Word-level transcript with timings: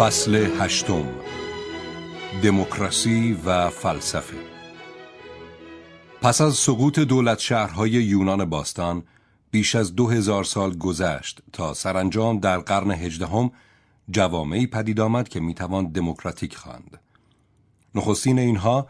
فصل 0.00 0.34
هشتم 0.60 1.06
دموکراسی 2.42 3.38
و 3.44 3.70
فلسفه 3.70 4.36
پس 6.22 6.40
از 6.40 6.54
سقوط 6.54 6.98
دولت 6.98 7.38
شهرهای 7.38 7.90
یونان 7.90 8.44
باستان 8.44 9.02
بیش 9.50 9.74
از 9.74 9.94
دو 9.94 10.08
هزار 10.08 10.44
سال 10.44 10.76
گذشت 10.76 11.40
تا 11.52 11.74
سرانجام 11.74 12.38
در 12.38 12.58
قرن 12.58 12.90
هجدهم 12.90 13.52
جوامعی 14.10 14.66
پدید 14.66 15.00
آمد 15.00 15.28
که 15.28 15.40
می‌توان 15.40 15.86
دموکراتیک 15.86 16.56
خواند. 16.56 17.00
نخستین 17.94 18.38
اینها 18.38 18.88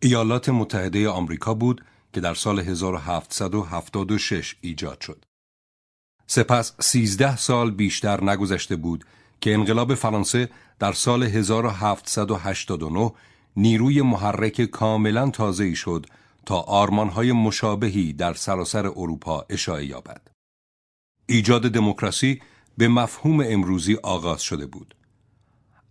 ایالات 0.00 0.48
متحده 0.48 1.08
آمریکا 1.08 1.54
بود 1.54 1.84
که 2.12 2.20
در 2.20 2.34
سال 2.34 2.60
1776 2.60 4.56
ایجاد 4.60 5.00
شد. 5.00 5.24
سپس 6.26 6.72
13 6.80 7.36
سال 7.36 7.70
بیشتر 7.70 8.24
نگذشته 8.24 8.76
بود 8.76 9.04
که 9.42 9.54
انقلاب 9.54 9.94
فرانسه 9.94 10.48
در 10.78 10.92
سال 10.92 11.22
1789 11.22 13.12
نیروی 13.56 14.02
محرک 14.02 14.62
کاملا 14.62 15.30
تازه‌ای 15.30 15.74
شد 15.74 16.06
تا 16.46 16.60
آرمانهای 16.60 17.32
مشابهی 17.32 18.12
در 18.12 18.34
سراسر 18.34 18.86
اروپا 18.86 19.46
اشاعه 19.50 19.86
یابد. 19.86 20.20
ایجاد 21.26 21.62
دموکراسی 21.62 22.40
به 22.78 22.88
مفهوم 22.88 23.40
امروزی 23.46 23.94
آغاز 24.02 24.42
شده 24.42 24.66
بود. 24.66 24.94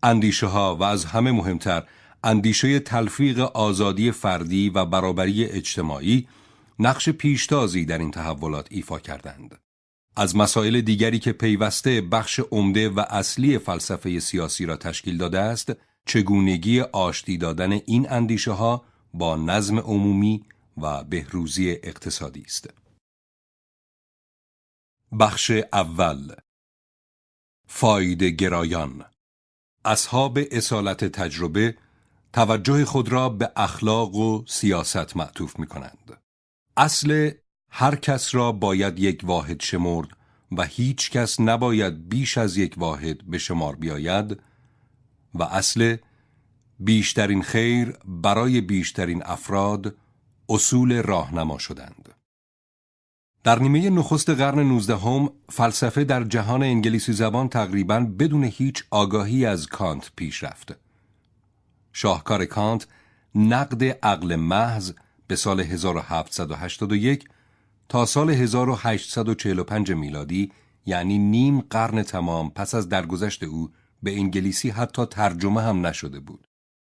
اندیشه 0.04 0.48
ها 0.48 0.76
و 0.76 0.84
از 0.84 1.06
همه 1.06 1.32
مهمتر 1.32 1.84
اندیشه 2.24 2.80
تلفیق 2.80 3.40
آزادی 3.40 4.12
فردی 4.12 4.70
و 4.70 4.86
برابری 4.86 5.46
اجتماعی 5.46 6.28
نقش 6.80 7.10
پیشتازی 7.10 7.86
در 7.86 7.98
این 7.98 8.12
تحولات 8.12 8.68
ایفا 8.70 9.00
کردند. 9.00 9.60
از 10.16 10.36
مسائل 10.36 10.82
دیگری 10.82 11.20
که 11.20 11.32
پیوسته 11.32 12.02
بخش 12.02 12.40
عمده 12.40 12.90
و 12.90 13.06
اصلی 13.10 13.58
فلسفه 13.58 14.20
سیاسی 14.20 14.66
را 14.66 14.78
تشکیل 14.78 15.18
داده 15.18 15.40
است، 15.40 15.72
چگونگی 16.06 16.82
آشتی 16.82 17.38
دادن 17.38 17.72
این 17.72 18.10
اندیشه 18.10 18.52
ها 18.52 18.86
با 19.14 19.36
نظم 19.36 19.80
عمومی 19.80 20.46
و 20.78 21.04
بهروزی 21.04 21.72
اقتصادی 21.72 22.42
است. 22.42 22.70
بخش 25.20 25.52
اول 25.74 26.36
فایده 27.68 28.30
گرایان 28.30 29.06
اصحاب 29.86 30.40
اصالت 30.52 31.06
تجربه 31.06 31.78
توجه 32.34 32.86
خود 32.86 33.10
را 33.10 33.30
به 33.30 33.52
اخلاق 33.56 34.16
و 34.16 34.44
سیاست 34.48 35.18
معطوف 35.18 35.60
می 35.60 35.68
کنند. 35.68 36.22
اصل 36.78 37.32
هر 37.72 37.96
کس 37.96 38.36
را 38.36 38.52
باید 38.52 39.00
یک 39.00 39.22
واحد 39.24 39.62
شمرد 39.62 40.08
و 40.52 40.64
هیچ 40.64 41.12
کس 41.12 41.40
نباید 41.40 42.10
بیش 42.10 42.38
از 42.38 42.58
یک 42.58 42.74
واحد 42.78 43.26
به 43.26 43.38
شمار 43.38 43.76
بیاید 43.76 44.40
و 45.34 45.44
اصل 45.44 45.98
بیشترین 46.80 47.42
خیر 47.42 47.98
برای 48.06 48.62
بیشترین 48.62 49.24
افراد 49.26 49.96
اصول 50.50 51.02
راهنما 51.02 51.58
شدند. 51.58 52.10
در 53.44 53.60
نیمه 53.60 53.90
نخست 53.90 54.30
قرن 54.30 54.60
نوزدهم 54.60 55.30
فلسفه 55.50 56.04
در 56.04 56.24
جهان 56.24 56.64
انگلیسی 56.64 57.14
زبان 57.14 57.50
تقریبا 57.50 58.00
بدون 58.00 58.44
هیچ 58.44 58.84
آگاهی 58.90 59.46
از 59.46 59.68
کانت 59.68 60.12
پیش 60.16 60.44
رفت. 60.44 60.76
شاهکار 61.94 62.46
کانت 62.46 62.88
نقد 63.36 63.84
عقل 63.84 64.36
محض 64.36 64.94
به 65.28 65.36
سال 65.36 65.60
1781 65.60 67.26
تا 67.92 68.06
سال 68.06 68.30
1845 68.30 69.92
میلادی 69.92 70.52
یعنی 70.86 71.18
نیم 71.18 71.62
قرن 71.62 72.04
تمام 72.04 72.50
پس 72.50 72.76
از 72.76 72.90
درگذشت 72.90 73.44
او 73.44 73.72
به 74.04 74.16
انگلیسی 74.16 74.70
حتی 74.70 75.06
ترجمه 75.06 75.62
هم 75.62 75.86
نشده 75.86 76.20
بود. 76.20 76.48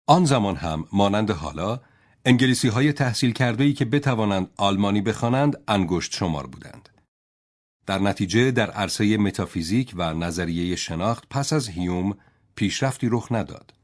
آن 0.06 0.24
زمان 0.24 0.56
هم 0.56 0.84
مانند 0.92 1.30
حالا 1.30 1.80
انگلیسی 2.24 2.68
های 2.68 2.92
تحصیل 2.92 3.32
کرده 3.32 3.64
ای 3.64 3.72
که 3.72 3.84
بتوانند 3.84 4.50
آلمانی 4.56 5.00
بخوانند 5.00 5.62
انگشت 5.68 6.14
شمار 6.14 6.46
بودند. 6.46 6.88
در 7.86 7.98
نتیجه 7.98 8.50
در 8.50 8.70
عرصه 8.70 9.16
متافیزیک 9.16 9.92
و 9.96 10.14
نظریه 10.14 10.76
شناخت 10.76 11.24
پس 11.30 11.52
از 11.52 11.68
هیوم 11.68 12.16
پیشرفتی 12.54 13.08
رخ 13.10 13.28
نداد. 13.30 13.74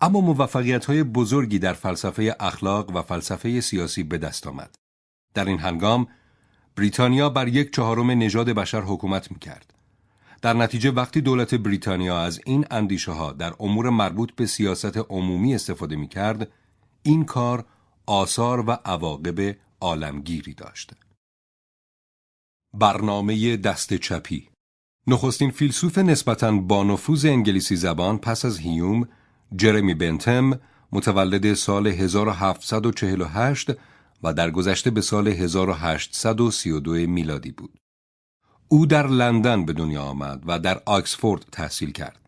اما 0.00 0.20
موفقیت 0.20 0.84
های 0.84 1.02
بزرگی 1.02 1.58
در 1.58 1.72
فلسفه 1.72 2.36
اخلاق 2.40 2.96
و 2.96 3.02
فلسفه 3.02 3.60
سیاسی 3.60 4.02
به 4.02 4.18
دست 4.18 4.46
آمد. 4.46 4.74
در 5.34 5.44
این 5.44 5.58
هنگام 5.58 6.06
بریتانیا 6.76 7.28
بر 7.28 7.48
یک 7.48 7.74
چهارم 7.74 8.10
نژاد 8.10 8.50
بشر 8.50 8.80
حکومت 8.80 9.32
می 9.32 9.38
کرد. 9.38 9.74
در 10.42 10.54
نتیجه 10.54 10.90
وقتی 10.90 11.20
دولت 11.20 11.54
بریتانیا 11.54 12.20
از 12.20 12.40
این 12.46 12.66
اندیشه 12.70 13.12
ها 13.12 13.32
در 13.32 13.54
امور 13.60 13.90
مربوط 13.90 14.32
به 14.32 14.46
سیاست 14.46 14.96
عمومی 14.96 15.54
استفاده 15.54 15.96
می 15.96 16.08
کرد، 16.08 16.48
این 17.02 17.24
کار 17.24 17.64
آثار 18.06 18.60
و 18.60 18.70
عواقب 18.70 19.56
عالمگیری 19.80 20.54
داشت. 20.54 20.90
برنامه 22.74 23.56
دست 23.56 23.94
چپی 23.94 24.48
نخستین 25.06 25.50
فیلسوف 25.50 25.98
نسبتاً 25.98 26.52
با 26.52 26.84
نفوذ 26.84 27.24
انگلیسی 27.24 27.76
زبان 27.76 28.18
پس 28.18 28.44
از 28.44 28.58
هیوم 28.58 29.08
جرمی 29.56 29.94
بنتم 29.94 30.60
متولد 30.92 31.54
سال 31.54 31.86
1748 31.86 33.70
و 34.22 34.32
در 34.32 34.50
گذشته 34.50 34.90
به 34.90 35.00
سال 35.00 35.28
1832 35.28 36.92
میلادی 36.92 37.50
بود. 37.50 37.78
او 38.68 38.86
در 38.86 39.06
لندن 39.06 39.64
به 39.64 39.72
دنیا 39.72 40.02
آمد 40.02 40.42
و 40.46 40.58
در 40.58 40.82
آکسفورد 40.86 41.44
تحصیل 41.52 41.92
کرد 41.92 42.18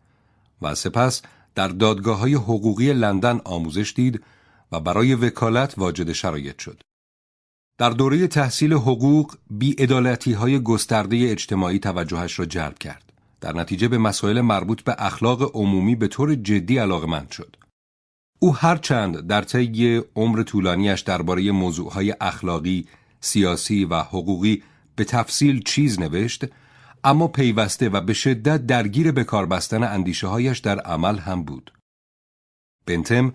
و 0.61 0.75
سپس 0.75 1.21
در 1.55 1.67
دادگاه 1.67 2.19
های 2.19 2.33
حقوقی 2.33 2.93
لندن 2.93 3.41
آموزش 3.45 3.93
دید 3.95 4.23
و 4.71 4.79
برای 4.79 5.15
وکالت 5.15 5.73
واجد 5.77 6.11
شرایط 6.11 6.59
شد. 6.59 6.81
در 7.77 7.89
دوره 7.89 8.27
تحصیل 8.27 8.73
حقوق 8.73 9.35
بی 9.49 9.75
ادالتی 9.77 10.33
های 10.33 10.59
گسترده 10.59 11.17
اجتماعی 11.31 11.79
توجهش 11.79 12.39
را 12.39 12.45
جلب 12.45 12.77
کرد. 12.77 13.13
در 13.41 13.53
نتیجه 13.53 13.87
به 13.87 13.97
مسائل 13.97 14.41
مربوط 14.41 14.81
به 14.81 14.95
اخلاق 14.97 15.55
عمومی 15.55 15.95
به 15.95 16.07
طور 16.07 16.35
جدی 16.35 16.77
علاقمند 16.77 17.31
شد. 17.31 17.55
او 18.39 18.55
هرچند 18.55 19.27
در 19.27 19.41
طی 19.41 20.01
عمر 20.15 20.43
طولانیش 20.43 21.01
درباره 21.01 21.51
موضوعهای 21.51 22.15
اخلاقی، 22.21 22.87
سیاسی 23.19 23.85
و 23.85 23.99
حقوقی 23.99 24.63
به 24.95 25.03
تفصیل 25.03 25.63
چیز 25.63 25.99
نوشت، 25.99 26.45
اما 27.03 27.27
پیوسته 27.27 27.89
و 27.89 28.01
به 28.01 28.13
شدت 28.13 28.67
درگیر 28.67 29.11
به 29.11 29.23
کار 29.23 29.45
بستن 29.45 29.83
اندیشه 29.83 30.27
هایش 30.27 30.59
در 30.59 30.79
عمل 30.79 31.17
هم 31.17 31.43
بود. 31.43 31.73
بنتم 32.85 33.33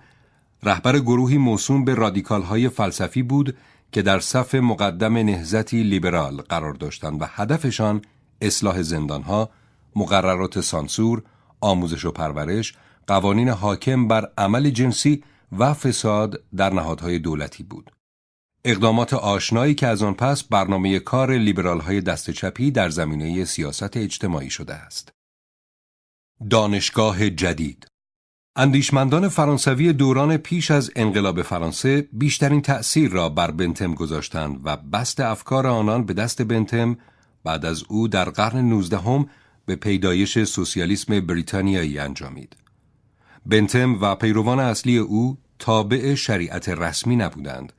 رهبر 0.63 0.99
گروهی 0.99 1.39
موسوم 1.39 1.85
به 1.85 1.95
رادیکال 1.95 2.43
های 2.43 2.69
فلسفی 2.69 3.23
بود 3.23 3.57
که 3.93 4.03
در 4.03 4.21
صف 4.21 4.55
مقدم 4.55 5.17
نهزتی 5.17 5.83
لیبرال 5.83 6.37
قرار 6.37 6.75
داشتند 6.75 7.23
و 7.23 7.25
هدفشان 7.29 8.03
اصلاح 8.41 8.83
زندانها، 8.83 9.51
مقررات 9.97 10.61
سانسور، 10.61 11.23
آموزش 11.61 12.05
و 12.05 12.11
پرورش، 12.11 12.75
قوانین 13.11 13.49
حاکم 13.49 14.09
بر 14.09 14.33
عمل 14.39 14.71
جنسی 14.71 15.25
و 15.59 15.75
فساد 15.75 16.43
در 16.57 16.73
نهادهای 16.73 17.19
دولتی 17.19 17.63
بود. 17.63 17.91
اقدامات 18.65 19.15
آشنایی 19.15 19.75
که 19.75 19.87
از 19.87 20.03
آن 20.03 20.15
پس 20.15 20.43
برنامه 20.45 20.99
کار 20.99 21.33
لیبرال 21.33 21.81
های 21.81 22.01
دست 22.01 22.31
چپی 22.31 22.71
در 22.71 22.89
زمینه 22.89 23.45
سیاست 23.45 23.97
اجتماعی 23.97 24.51
شده 24.51 24.75
است. 24.75 25.13
دانشگاه 26.51 27.31
جدید 27.31 27.87
اندیشمندان 28.57 29.29
فرانسوی 29.29 29.93
دوران 29.93 30.37
پیش 30.37 30.71
از 30.71 30.91
انقلاب 30.97 31.43
فرانسه 31.43 32.09
بیشترین 32.13 32.63
تأثیر 32.63 33.11
را 33.11 33.29
بر 33.29 33.51
بنتم 33.51 33.95
گذاشتند 33.95 34.61
و 34.65 34.77
بست 34.77 35.21
افکار 35.21 35.67
آنان 35.67 36.05
به 36.05 36.15
دست 36.15 36.43
بنتم 36.43 36.97
بعد 37.45 37.67
از 37.67 37.85
او 37.89 38.09
در 38.09 38.31
قرن 38.31 38.69
نوزدهم 38.69 39.27
به 39.67 39.77
پیدایش 39.77 40.45
سوسیالیسم 40.45 41.21
بریتانیایی 41.21 41.99
انجامید. 41.99 42.57
بنتم 43.47 44.01
و 44.01 44.15
پیروان 44.15 44.61
اصلی 44.61 44.99
او 44.99 45.39
تابع 45.59 46.15
شریعت 46.15 46.69
رسمی 46.69 47.17
نبودند 47.17 47.73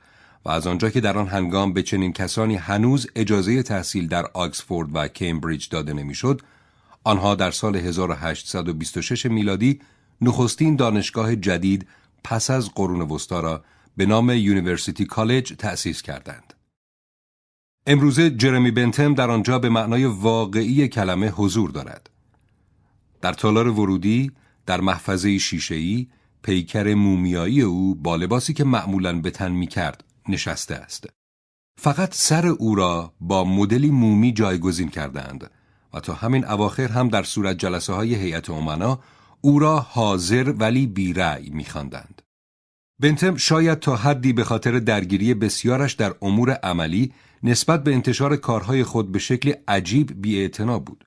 و 0.44 0.50
از 0.50 0.66
آنجا 0.66 0.90
که 0.90 1.00
در 1.00 1.18
آن 1.18 1.28
هنگام 1.28 1.72
به 1.72 1.82
چنین 1.82 2.12
کسانی 2.12 2.56
هنوز 2.56 3.06
اجازه 3.16 3.62
تحصیل 3.62 4.08
در 4.08 4.26
آکسفورد 4.34 4.88
و 4.94 5.08
کمبریج 5.08 5.68
داده 5.68 5.92
نمی‌شد، 5.92 6.42
آنها 7.04 7.34
در 7.34 7.50
سال 7.50 7.76
1826 7.76 9.26
میلادی 9.26 9.80
نخستین 10.20 10.76
دانشگاه 10.76 11.36
جدید 11.36 11.86
پس 12.24 12.50
از 12.50 12.70
قرون 12.74 13.00
وسطا 13.00 13.40
را 13.40 13.64
به 13.96 14.06
نام 14.06 14.30
University 14.30 15.04
College 15.04 15.52
تأسیس 15.58 16.02
کردند. 16.02 16.54
امروزه 17.86 18.30
جرمی 18.30 18.70
بنتم 18.70 19.14
در 19.14 19.30
آنجا 19.30 19.58
به 19.58 19.68
معنای 19.68 20.04
واقعی 20.04 20.88
کلمه 20.88 21.28
حضور 21.28 21.70
دارد. 21.70 22.10
در 23.20 23.32
تالار 23.32 23.68
ورودی 23.68 24.32
در 24.66 24.80
محفظه 24.80 25.38
شیشه‌ای 25.38 26.06
پیکر 26.42 26.94
مومیایی 26.94 27.62
او 27.62 27.94
با 27.94 28.16
لباسی 28.16 28.52
که 28.52 28.64
معمولاً 28.64 29.20
به 29.20 29.30
تن 29.30 29.52
می 29.52 29.66
کرد 29.66 30.04
نشسته 30.28 30.74
است. 30.74 31.06
فقط 31.80 32.14
سر 32.14 32.46
او 32.46 32.74
را 32.74 33.12
با 33.20 33.44
مدلی 33.44 33.90
مومی 33.90 34.32
جایگزین 34.32 34.88
کردند 34.88 35.50
و 35.94 36.00
تا 36.00 36.14
همین 36.14 36.44
اواخر 36.44 36.88
هم 36.88 37.08
در 37.08 37.22
صورت 37.22 37.58
جلسه 37.58 37.92
های 37.92 38.14
هیئت 38.14 38.50
امنا 38.50 39.00
او 39.40 39.58
را 39.58 39.80
حاضر 39.80 40.54
ولی 40.58 40.86
بیرأی 40.86 41.50
میخواندند. 41.50 42.22
بنتم 43.00 43.36
شاید 43.36 43.78
تا 43.78 43.96
حدی 43.96 44.32
به 44.32 44.44
خاطر 44.44 44.78
درگیری 44.78 45.34
بسیارش 45.34 45.92
در 45.92 46.14
امور 46.22 46.50
عملی 46.50 47.12
نسبت 47.42 47.84
به 47.84 47.94
انتشار 47.94 48.36
کارهای 48.36 48.84
خود 48.84 49.12
به 49.12 49.18
شکل 49.18 49.54
عجیب 49.68 50.22
بی 50.22 50.48
بود. 50.86 51.04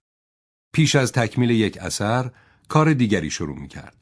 پیش 0.73 0.95
از 0.95 1.11
تکمیل 1.11 1.49
یک 1.49 1.77
اثر 1.77 2.31
کار 2.67 2.94
دیگری 2.94 3.29
شروع 3.29 3.59
می 3.59 3.67
کرد 3.67 3.95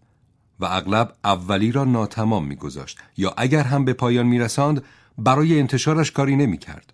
و 0.59 0.65
اغلب 0.65 1.15
اولی 1.23 1.71
را 1.71 1.83
ناتمام 1.83 2.47
می 2.47 2.55
گذاشت 2.55 2.99
یا 3.17 3.33
اگر 3.37 3.63
هم 3.63 3.85
به 3.85 3.93
پایان 3.93 4.25
می 4.25 4.39
رساند 4.39 4.83
برای 5.17 5.59
انتشارش 5.59 6.11
کاری 6.11 6.35
نمی 6.35 6.57
کرد. 6.57 6.93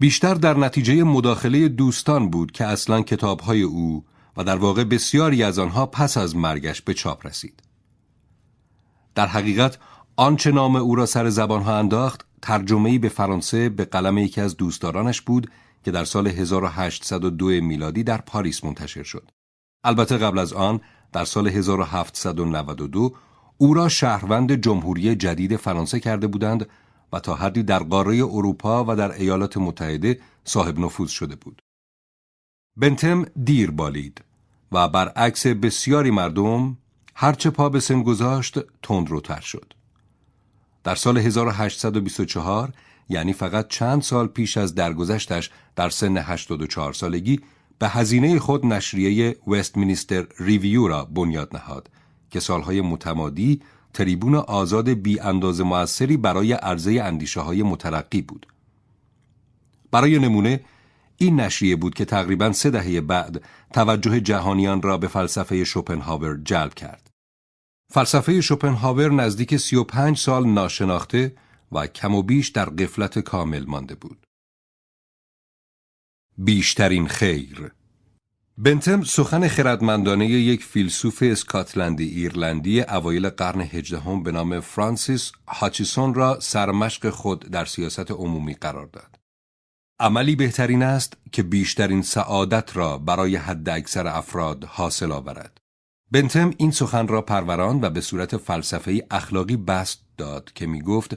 بیشتر 0.00 0.34
در 0.34 0.56
نتیجه 0.56 1.04
مداخله 1.04 1.68
دوستان 1.68 2.30
بود 2.30 2.52
که 2.52 2.64
اصلا 2.64 3.02
کتابهای 3.02 3.62
او 3.62 4.04
و 4.36 4.44
در 4.44 4.56
واقع 4.56 4.84
بسیاری 4.84 5.42
از 5.42 5.58
آنها 5.58 5.86
پس 5.86 6.16
از 6.16 6.36
مرگش 6.36 6.82
به 6.82 6.94
چاپ 6.94 7.26
رسید. 7.26 7.62
در 9.14 9.26
حقیقت 9.26 9.78
آنچه 10.16 10.50
نام 10.50 10.76
او 10.76 10.94
را 10.94 11.06
سر 11.06 11.30
زبانها 11.30 11.78
انداخت 11.78 12.26
ترجمه‌ای 12.42 12.98
به 12.98 13.08
فرانسه 13.08 13.68
به 13.68 13.84
قلم 13.84 14.18
یکی 14.18 14.40
از 14.40 14.56
دوستدارانش 14.56 15.20
بود 15.20 15.50
که 15.84 15.90
در 15.90 16.04
سال 16.04 16.26
1802 16.26 17.46
میلادی 17.46 18.02
در 18.02 18.18
پاریس 18.18 18.64
منتشر 18.64 19.02
شد. 19.02 19.30
البته 19.84 20.18
قبل 20.18 20.38
از 20.38 20.52
آن 20.52 20.80
در 21.12 21.24
سال 21.24 21.48
1792 21.48 23.14
او 23.58 23.74
را 23.74 23.88
شهروند 23.88 24.52
جمهوری 24.52 25.14
جدید 25.14 25.56
فرانسه 25.56 26.00
کرده 26.00 26.26
بودند 26.26 26.68
و 27.12 27.20
تا 27.20 27.34
حدی 27.34 27.62
در 27.62 27.78
قاره 27.78 28.16
اروپا 28.16 28.84
و 28.88 28.96
در 28.96 29.12
ایالات 29.12 29.56
متحده 29.56 30.20
صاحب 30.44 30.78
نفوذ 30.78 31.10
شده 31.10 31.36
بود. 31.36 31.62
بنتم 32.76 33.24
دیر 33.44 33.70
بالید 33.70 34.24
و 34.72 34.88
برعکس 34.88 35.46
بسیاری 35.46 36.10
مردم 36.10 36.78
هرچه 37.14 37.50
پا 37.50 37.68
به 37.68 37.80
سن 37.80 38.02
گذاشت 38.02 38.58
تندروتر 38.82 39.40
شد. 39.40 39.72
در 40.84 40.94
سال 40.94 41.18
1824 41.18 42.72
یعنی 43.08 43.32
فقط 43.32 43.68
چند 43.68 44.02
سال 44.02 44.26
پیش 44.26 44.56
از 44.56 44.74
درگذشتش 44.74 45.50
در 45.76 45.88
سن 45.88 46.16
84 46.16 46.92
سالگی 46.92 47.40
به 47.80 47.88
هزینه 47.88 48.38
خود 48.38 48.66
نشریه 48.66 49.36
وستمینستر 49.46 50.26
ریویو 50.38 50.88
را 50.88 51.04
بنیاد 51.04 51.56
نهاد 51.56 51.90
که 52.30 52.40
سالهای 52.40 52.80
متمادی 52.80 53.60
تریبون 53.94 54.34
آزاد 54.34 54.88
بی 54.88 55.20
انداز 55.20 55.60
موثری 55.60 56.16
برای 56.16 56.52
عرضه 56.52 57.00
اندیشه 57.04 57.40
های 57.40 57.62
مترقی 57.62 58.22
بود. 58.22 58.46
برای 59.90 60.18
نمونه 60.18 60.60
این 61.16 61.40
نشریه 61.40 61.76
بود 61.76 61.94
که 61.94 62.04
تقریبا 62.04 62.52
سه 62.52 62.70
دهه 62.70 63.00
بعد 63.00 63.42
توجه 63.72 64.20
جهانیان 64.20 64.82
را 64.82 64.98
به 64.98 65.08
فلسفه 65.08 65.64
شوپنهاور 65.64 66.40
جلب 66.44 66.74
کرد. 66.74 67.10
فلسفه 67.92 68.40
شوپنهاور 68.40 69.12
نزدیک 69.12 69.56
35 69.56 70.18
سال 70.18 70.48
ناشناخته 70.48 71.36
و 71.72 71.86
کم 71.86 72.14
و 72.14 72.22
بیش 72.22 72.48
در 72.48 72.64
قفلت 72.64 73.18
کامل 73.18 73.64
مانده 73.66 73.94
بود. 73.94 74.26
بیشترین 76.44 77.08
خیر 77.08 77.72
بنتم 78.58 79.02
سخن 79.02 79.48
خردمندانه 79.48 80.26
یک 80.26 80.64
فیلسوف 80.64 81.22
اسکاتلندی 81.26 82.08
ایرلندی 82.08 82.80
اوایل 82.80 83.28
قرن 83.28 83.60
هجدهم 83.60 84.22
به 84.22 84.32
نام 84.32 84.60
فرانسیس 84.60 85.32
هاچیسون 85.48 86.14
را 86.14 86.40
سرمشق 86.40 87.10
خود 87.10 87.50
در 87.50 87.64
سیاست 87.64 88.10
عمومی 88.10 88.54
قرار 88.54 88.86
داد. 88.86 89.18
عملی 89.98 90.36
بهترین 90.36 90.82
است 90.82 91.16
که 91.32 91.42
بیشترین 91.42 92.02
سعادت 92.02 92.76
را 92.76 92.98
برای 92.98 93.36
حد 93.36 93.68
اکثر 93.68 94.06
افراد 94.06 94.64
حاصل 94.64 95.12
آورد. 95.12 95.58
بنتم 96.10 96.54
این 96.56 96.70
سخن 96.70 97.08
را 97.08 97.22
پروران 97.22 97.80
و 97.80 97.90
به 97.90 98.00
صورت 98.00 98.36
فلسفه 98.36 99.06
اخلاقی 99.10 99.56
بست 99.56 100.04
داد 100.18 100.52
که 100.54 100.66
می 100.66 100.82
گفت 100.82 101.16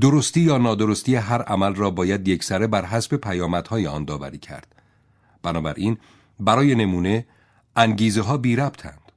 درستی 0.00 0.40
یا 0.40 0.58
نادرستی 0.58 1.14
هر 1.14 1.42
عمل 1.42 1.74
را 1.74 1.90
باید 1.90 2.28
یکسره 2.28 2.66
بر 2.66 2.84
حسب 2.84 3.16
پیامدهای 3.16 3.86
آن 3.86 4.04
داوری 4.04 4.38
کرد. 4.38 4.74
بنابراین 5.42 5.98
برای 6.40 6.74
نمونه 6.74 7.26
انگیزه 7.76 8.20
ها 8.20 8.36
بی 8.36 8.56
ربطند 8.56 9.12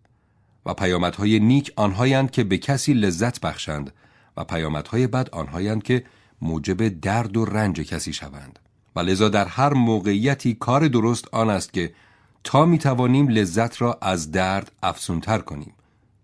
و 0.66 0.74
پیامدهای 0.74 1.40
نیک 1.40 1.74
آنهایند 1.76 2.32
که 2.32 2.44
به 2.44 2.58
کسی 2.58 2.94
لذت 2.94 3.42
بخشند 3.42 3.94
و 4.38 4.44
پیامدهای 4.44 5.08
بد 5.08 5.30
آنهایند 5.30 5.84
که 5.84 6.04
موجب 6.42 6.88
درد 6.88 7.38
و 7.38 7.46
رنج 7.46 7.82
کسی 7.82 8.14
شوند 8.14 8.60
و 8.96 9.00
لذا 9.00 9.30
در 9.30 9.46
هر 9.46 9.74
موقعیتی 9.74 10.54
کار 10.54 10.88
درست 10.88 11.28
آن 11.32 11.50
است 11.50 11.74
که 11.74 11.94
تا 12.44 12.66
می 12.66 12.78
توانیم 12.78 13.28
لذت 13.28 13.82
را 13.82 13.98
از 14.02 14.32
درد 14.32 14.72
افسونتر 14.84 15.40
کنیم 15.40 15.74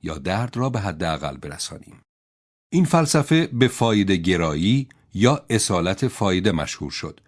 یا 0.04 0.18
درد 0.18 0.58
را 0.58 0.70
به 0.70 0.80
حداقل 0.80 1.38
برسانیم 1.38 2.05
این 2.76 2.86
فلسفه 2.86 3.48
به 3.48 3.68
فایده 3.68 4.16
گرایی 4.16 4.88
یا 5.14 5.46
اصالت 5.50 6.08
فایده 6.08 6.52
مشهور 6.52 6.92
شد 6.92 7.20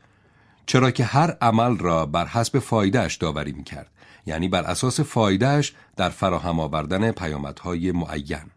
چرا 0.66 0.92
که 0.92 1.04
هر 1.04 1.38
عمل 1.42 1.78
را 1.78 2.06
بر 2.06 2.26
حسب 2.26 2.60
فایدهش 2.60 3.16
داوری 3.16 3.52
می 3.52 3.64
کرد 3.64 3.92
یعنی 4.26 4.48
بر 4.48 4.64
اساس 4.64 5.00
فایدهش 5.00 5.74
در 5.96 6.10
فراهم 6.10 6.60
آوردن 6.60 7.12
پیامدهای 7.12 7.92
معین 7.92 8.52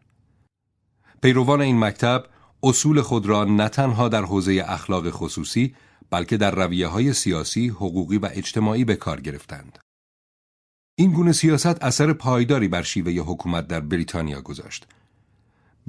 پیروان 1.23 1.61
این 1.61 1.79
مکتب 1.79 2.25
اصول 2.63 3.01
خود 3.01 3.27
را 3.27 3.45
نه 3.45 3.69
تنها 3.69 4.09
در 4.09 4.23
حوزه 4.23 4.65
اخلاق 4.67 5.11
خصوصی 5.11 5.75
بلکه 6.11 6.37
در 6.37 6.51
رویه 6.51 6.87
های 6.87 7.13
سیاسی، 7.13 7.69
حقوقی 7.69 8.19
و 8.19 8.29
اجتماعی 8.33 8.85
به 8.85 8.97
کار 8.97 9.21
گرفتند. 9.21 9.79
این 10.99 11.13
گونه 11.13 11.33
سیاست 11.33 11.85
اثر 11.85 12.13
پایداری 12.13 12.69
بر 12.69 12.83
شیوه 12.83 13.13
حکومت 13.13 13.67
در 13.67 13.81
بریتانیا 13.81 14.41
گذاشت. 14.41 14.87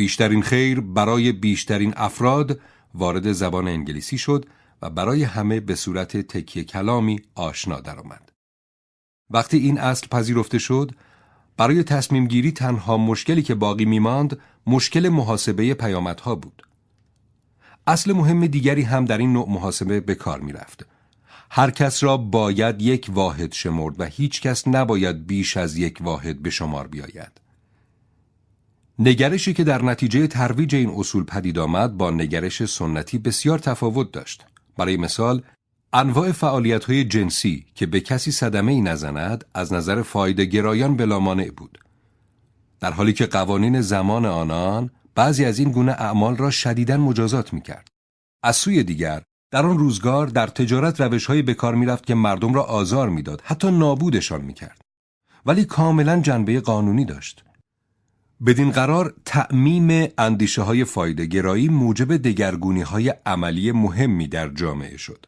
بیشترین 0.01 0.41
خیر 0.41 0.79
برای 0.79 1.31
بیشترین 1.31 1.93
افراد 1.97 2.59
وارد 2.93 3.31
زبان 3.31 3.67
انگلیسی 3.67 4.17
شد 4.17 4.45
و 4.81 4.89
برای 4.89 5.23
همه 5.23 5.59
به 5.59 5.75
صورت 5.75 6.17
تکیه 6.17 6.63
کلامی 6.63 7.19
آشنا 7.35 7.79
درآمد. 7.79 8.31
وقتی 9.29 9.57
این 9.57 9.79
اصل 9.79 10.07
پذیرفته 10.07 10.59
شد، 10.59 10.91
برای 11.57 11.83
تصمیم 11.83 12.27
گیری 12.27 12.51
تنها 12.51 12.97
مشکلی 12.97 13.41
که 13.41 13.55
باقی 13.55 13.85
میماند 13.85 14.39
مشکل 14.67 15.09
محاسبه 15.09 15.73
پیامدها 15.73 16.35
بود. 16.35 16.63
اصل 17.87 18.13
مهم 18.13 18.47
دیگری 18.47 18.81
هم 18.81 19.05
در 19.05 19.17
این 19.17 19.33
نوع 19.33 19.49
محاسبه 19.49 19.99
به 19.99 20.15
کار 20.15 20.39
می 20.39 20.53
رفت. 20.53 20.85
هر 21.51 21.71
کس 21.71 22.03
را 22.03 22.17
باید 22.17 22.81
یک 22.81 23.07
واحد 23.09 23.53
شمرد 23.53 23.99
و 23.99 24.05
هیچ 24.05 24.41
کس 24.41 24.67
نباید 24.67 25.27
بیش 25.27 25.57
از 25.57 25.77
یک 25.77 25.97
واحد 26.01 26.41
به 26.41 26.49
شمار 26.49 26.87
بیاید. 26.87 27.40
نگرشی 28.99 29.53
که 29.53 29.63
در 29.63 29.81
نتیجه 29.81 30.27
ترویج 30.27 30.75
این 30.75 30.89
اصول 30.89 31.23
پدید 31.23 31.59
آمد 31.59 31.97
با 31.97 32.11
نگرش 32.11 32.65
سنتی 32.65 33.17
بسیار 33.17 33.59
تفاوت 33.59 34.11
داشت. 34.11 34.45
برای 34.77 34.97
مثال 34.97 35.41
انواع 35.93 36.31
فعالیت 36.31 36.85
های 36.85 37.03
جنسی 37.03 37.65
که 37.75 37.85
به 37.85 37.99
کسی 37.99 38.31
صدمه 38.31 38.71
ای 38.71 38.81
نزند 38.81 39.45
از 39.53 39.73
نظر 39.73 40.01
فایده 40.01 40.45
گرایان 40.45 40.97
بلامانع 40.97 41.51
بود. 41.57 41.79
در 42.79 42.91
حالی 42.91 43.13
که 43.13 43.25
قوانین 43.25 43.81
زمان 43.81 44.25
آنان 44.25 44.89
بعضی 45.15 45.45
از 45.45 45.59
این 45.59 45.71
گونه 45.71 45.91
اعمال 45.91 46.37
را 46.37 46.51
شدیداً 46.51 46.97
مجازات 46.97 47.53
می 47.53 47.61
کرد. 47.61 47.87
از 48.43 48.55
سوی 48.55 48.83
دیگر 48.83 49.21
در 49.51 49.65
آن 49.65 49.77
روزگار 49.77 50.27
در 50.27 50.47
تجارت 50.47 51.01
روش 51.01 51.25
های 51.25 51.41
به 51.41 51.53
کار 51.53 51.75
می 51.75 51.85
رفت 51.85 52.05
که 52.05 52.15
مردم 52.15 52.53
را 52.53 52.63
آزار 52.63 53.09
می‌داد 53.09 53.41
حتی 53.45 53.71
نابودشان 53.71 54.41
می 54.41 54.53
کرد. 54.53 54.81
ولی 55.45 55.65
کاملا 55.65 56.19
جنبه 56.19 56.59
قانونی 56.59 57.05
داشت. 57.05 57.43
بدین 58.45 58.71
قرار 58.71 59.13
تعمیم 59.25 60.11
اندیشه 60.17 60.61
های 60.61 60.85
فایده 60.85 61.25
گرایی 61.25 61.69
موجب 61.69 62.17
دگرگونی 62.17 62.81
های 62.81 63.13
عملی 63.25 63.71
مهمی 63.71 64.27
در 64.27 64.49
جامعه 64.49 64.97
شد. 64.97 65.25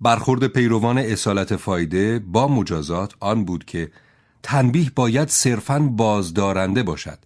برخورد 0.00 0.46
پیروان 0.46 0.98
اصالت 0.98 1.56
فایده 1.56 2.18
با 2.18 2.48
مجازات 2.48 3.14
آن 3.20 3.44
بود 3.44 3.64
که 3.64 3.90
تنبیه 4.42 4.90
باید 4.96 5.28
صرفاً 5.28 5.78
بازدارنده 5.78 6.82
باشد 6.82 7.18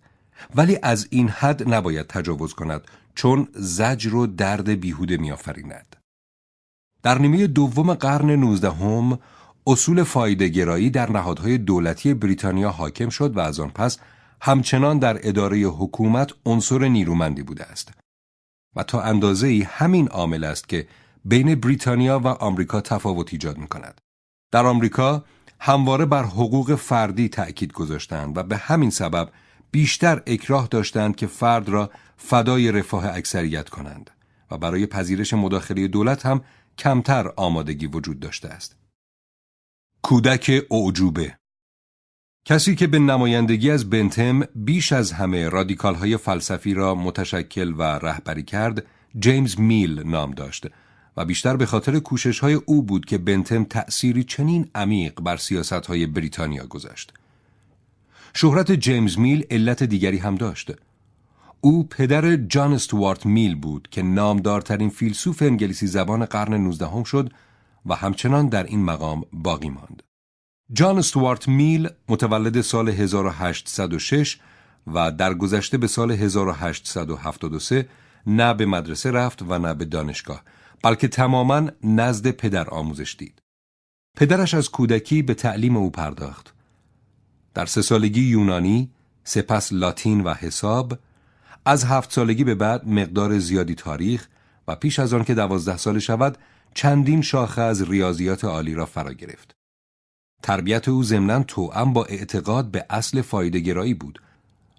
ولی 0.55 0.79
از 0.83 1.07
این 1.11 1.29
حد 1.29 1.75
نباید 1.75 2.07
تجاوز 2.07 2.55
کند 2.55 2.81
چون 3.15 3.49
زجر 3.55 4.15
و 4.15 4.27
درد 4.27 4.69
بیهوده 4.71 5.17
میآفریند. 5.17 5.97
در 7.03 7.19
نیمه 7.19 7.47
دوم 7.47 7.95
قرن 7.95 8.31
نوزدهم 8.31 9.19
اصول 9.67 10.03
فایده 10.03 10.49
گرایی 10.49 10.91
در 10.91 11.11
نهادهای 11.13 11.59
دولتی 11.59 12.15
بریتانیا 12.15 12.71
حاکم 12.71 13.09
شد 13.09 13.37
و 13.37 13.41
از 13.41 13.61
آن 13.61 13.71
پس 13.71 13.99
همچنان 14.41 14.99
در 14.99 15.29
اداره 15.29 15.59
حکومت 15.59 16.33
عنصر 16.47 16.89
نیرومندی 16.89 17.43
بوده 17.43 17.65
است 17.65 17.93
و 18.77 18.83
تا 18.83 19.03
اندازه 19.03 19.69
همین 19.71 20.09
عامل 20.09 20.45
است 20.45 20.69
که 20.69 20.89
بین 21.25 21.55
بریتانیا 21.55 22.19
و 22.19 22.27
آمریکا 22.27 22.81
تفاوت 22.81 23.33
ایجاد 23.33 23.59
می 23.59 23.67
کند. 23.67 24.01
در 24.53 24.67
آمریکا 24.67 25.25
همواره 25.61 26.05
بر 26.07 26.23
حقوق 26.23 26.75
فردی 26.75 27.29
تأکید 27.29 27.73
گذاشتند 27.73 28.37
و 28.37 28.43
به 28.43 28.57
همین 28.57 28.91
سبب 28.91 29.31
بیشتر 29.71 30.23
اکراه 30.27 30.67
داشتند 30.67 31.17
که 31.17 31.27
فرد 31.27 31.69
را 31.69 31.91
فدای 32.17 32.73
رفاه 32.73 33.17
اکثریت 33.17 33.69
کنند 33.69 34.11
و 34.51 34.59
برای 34.59 34.87
پذیرش 34.87 35.35
مداخله 35.35 35.89
دولت 35.89 36.27
هم 36.27 36.45
کمتر 36.79 37.33
آمادگی 37.37 37.87
وجود 37.87 38.21
داشته 38.21 38.49
است. 38.49 38.77
کودک 40.03 40.67
اعجوبه 40.71 41.38
کسی 42.49 42.75
که 42.75 42.87
به 42.87 42.99
نمایندگی 42.99 43.71
از 43.71 43.91
بنتم 43.91 44.41
بیش 44.55 44.93
از 44.93 45.13
همه 45.13 45.49
رادیکال 45.49 45.95
های 45.95 46.17
فلسفی 46.17 46.75
را 46.75 46.95
متشکل 46.95 47.75
و 47.79 47.83
رهبری 47.83 48.43
کرد 48.43 48.87
جیمز 49.19 49.61
میل 49.61 50.03
نام 50.07 50.31
داشت 50.31 50.67
و 51.17 51.25
بیشتر 51.25 51.57
به 51.57 51.67
خاطر 51.67 51.99
کوشش 51.99 52.39
های 52.39 52.55
او 52.55 52.83
بود 52.83 53.05
که 53.05 53.19
بنتم 53.19 53.65
تأثیری 53.65 54.25
چنین 54.25 54.69
عمیق 54.75 55.21
بر 55.21 55.37
سیاست 55.37 55.73
های 55.73 56.07
بریتانیا 56.07 56.67
گذاشت. 56.67 57.13
شهرت 58.35 58.73
جیمز 58.73 59.19
میل 59.19 59.45
علت 59.51 59.83
دیگری 59.83 60.19
هم 60.19 60.35
داشت. 60.35 60.73
او 61.61 61.89
پدر 61.89 62.37
جان 62.37 62.73
استوارت 62.73 63.27
میل 63.27 63.55
بود 63.55 63.89
که 63.91 64.03
نامدارترین 64.03 64.91
فیلسوف 64.91 65.43
انگلیسی 65.43 65.87
زبان 65.87 66.25
قرن 66.25 66.55
نوزدهم 66.55 67.05
شد 67.05 67.33
و 67.87 67.95
همچنان 67.95 68.49
در 68.49 68.65
این 68.65 68.85
مقام 68.85 69.25
باقی 69.33 69.71
ماند. 69.71 70.08
جان 70.73 70.99
استوارت 70.99 71.49
میل 71.49 71.89
متولد 72.09 72.61
سال 72.61 72.89
1806 72.89 74.39
و 74.87 75.13
در 75.13 75.35
گذشته 75.35 75.79
به 75.79 75.87
سال 75.87 76.11
1873 76.11 77.89
نه 78.27 78.55
به 78.55 78.67
مدرسه 78.67 79.11
رفت 79.11 79.43
و 79.43 79.59
نه 79.59 79.75
به 79.75 79.85
دانشگاه 79.85 80.43
بلکه 80.83 81.09
تماما 81.09 81.71
نزد 81.85 82.31
پدر 82.31 82.71
آموزش 82.71 83.17
دید. 83.19 83.43
پدرش 84.17 84.55
از 84.55 84.71
کودکی 84.71 85.23
به 85.23 85.35
تعلیم 85.35 85.77
او 85.77 85.91
پرداخت. 85.91 86.55
در 87.55 87.67
سه 87.67 87.83
سالگی 87.83 88.21
یونانی، 88.21 88.91
سپس 89.25 89.73
لاتین 89.73 90.21
و 90.21 90.35
حساب، 90.35 90.99
از 91.65 91.85
هفت 91.85 92.13
سالگی 92.13 92.45
به 92.45 92.55
بعد 92.55 92.89
مقدار 92.89 93.39
زیادی 93.39 93.75
تاریخ 93.75 94.29
و 94.69 94.75
پیش 94.75 94.99
از 94.99 95.15
آن 95.15 95.25
که 95.25 95.35
دوازده 95.35 95.77
سال 95.77 95.99
شود 95.99 96.39
چندین 96.75 97.23
شاخه 97.23 97.63
از 97.63 97.91
ریاضیات 97.91 98.45
عالی 98.45 98.75
را 98.75 98.87
فرا 98.87 99.13
گرفت. 99.13 99.58
تربیت 100.43 100.89
او 100.89 101.03
ضمناً 101.03 101.43
توأم 101.43 101.93
با 101.93 102.05
اعتقاد 102.05 102.71
به 102.71 102.87
اصل 102.91 103.23
فایدهگرایی 103.23 103.95
بود 103.95 104.23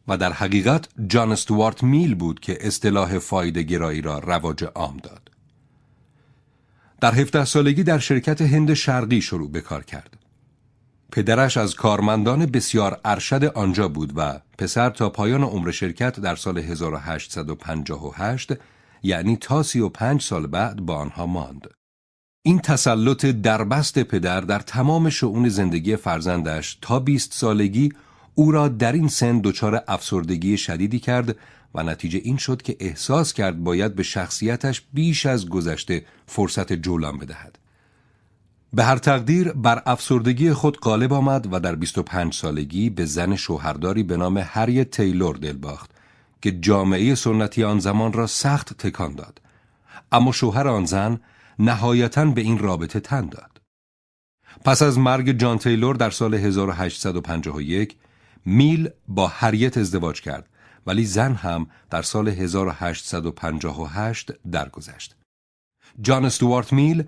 و 0.08 0.18
در 0.18 0.34
حقیقت 0.34 0.88
جان 1.08 1.32
استوارت 1.32 1.84
میل 1.84 2.16
بود 2.16 2.40
که 2.40 2.58
اصطلاح 2.68 3.20
فایدهگرایی 3.20 4.02
را 4.02 4.20
رواج 4.20 4.64
عام 4.64 4.98
داد. 4.98 5.32
در 7.02 7.16
17 7.16 7.46
سالگی 7.46 7.84
در 7.84 8.00
شرکت 8.00 8.42
هند 8.42 8.74
شرقی 8.74 9.22
شروع 9.22 9.52
به 9.52 9.62
کار 9.62 9.84
کرد. 9.84 10.18
پدرش 11.12 11.58
از 11.58 11.76
کارمندان 11.76 12.46
بسیار 12.46 13.00
ارشد 13.06 13.44
آنجا 13.44 13.88
بود 13.88 14.14
و 14.16 14.40
پسر 14.58 14.90
تا 14.90 15.10
پایان 15.10 15.44
عمر 15.44 15.72
شرکت 15.72 16.20
در 16.20 16.36
سال 16.36 16.58
1858 16.58 18.54
یعنی 19.04 19.38
تا 19.38 19.64
35 19.64 20.22
سال 20.22 20.48
بعد 20.48 20.80
با 20.80 20.96
آنها 20.96 21.26
ماند. 21.26 21.68
این 22.42 22.60
تسلط 22.60 23.26
دربست 23.26 24.00
پدر 24.00 24.42
در 24.42 24.60
تمام 24.60 25.10
شعون 25.10 25.50
زندگی 25.50 25.96
فرزندش 25.96 26.78
تا 26.82 27.00
20 27.00 27.34
سالگی 27.34 27.94
او 28.36 28.52
را 28.52 28.68
در 28.68 28.92
این 28.92 29.08
سن 29.08 29.42
دچار 29.44 29.84
افسردگی 29.88 30.58
شدیدی 30.58 31.00
کرد 31.00 31.36
و 31.76 31.84
نتیجه 31.84 32.22
این 32.24 32.38
شد 32.38 32.62
که 32.62 32.78
احساس 32.80 33.34
کرد 33.34 33.64
باید 33.64 33.96
به 33.96 34.04
شخصیتش 34.04 34.82
بیش 34.94 35.26
از 35.26 35.50
گذشته 35.50 36.06
فرصت 36.28 36.74
جولان 36.74 37.18
بدهد. 37.18 37.60
به 38.74 38.84
هر 38.84 38.98
تقدیر 38.98 39.52
بر 39.52 39.84
افسردگی 39.86 40.54
خود 40.54 40.80
غالب 40.80 41.14
آمد 41.14 41.54
و 41.54 41.60
در 41.60 41.76
25 41.76 42.34
سالگی 42.34 42.90
به 42.90 43.06
زن 43.06 43.36
شوهرداری 43.36 44.04
به 44.04 44.18
نام 44.18 44.38
هری 44.38 44.84
تیلور 44.84 45.36
دل 45.36 45.58
باخت 45.58 45.92
که 46.42 46.52
جامعه 46.52 47.16
سنتی 47.16 47.64
آن 47.64 47.80
زمان 47.80 48.14
را 48.14 48.28
سخت 48.28 48.78
تکان 48.78 49.16
داد. 49.16 49.42
اما 50.12 50.32
شوهر 50.32 50.68
آن 50.68 50.86
زن 50.86 51.20
نهایتا 51.60 52.26
به 52.26 52.42
این 52.42 52.58
رابطه 52.58 53.00
تن 53.00 53.30
داد. 53.30 53.62
پس 54.66 54.82
از 54.82 54.98
مرگ 54.98 55.32
جان 55.32 55.58
تیلور 55.58 55.96
در 55.96 56.10
سال 56.10 56.34
1851 56.34 57.98
میل 58.46 58.90
با 59.08 59.28
هریت 59.28 59.78
ازدواج 59.78 60.22
کرد 60.22 60.50
ولی 60.88 61.06
زن 61.06 61.34
هم 61.34 61.68
در 61.90 62.02
سال 62.02 62.28
1858 62.28 64.32
درگذشت. 64.52 65.16
جان 66.02 66.26
استوارت 66.26 66.74
میل 66.74 67.04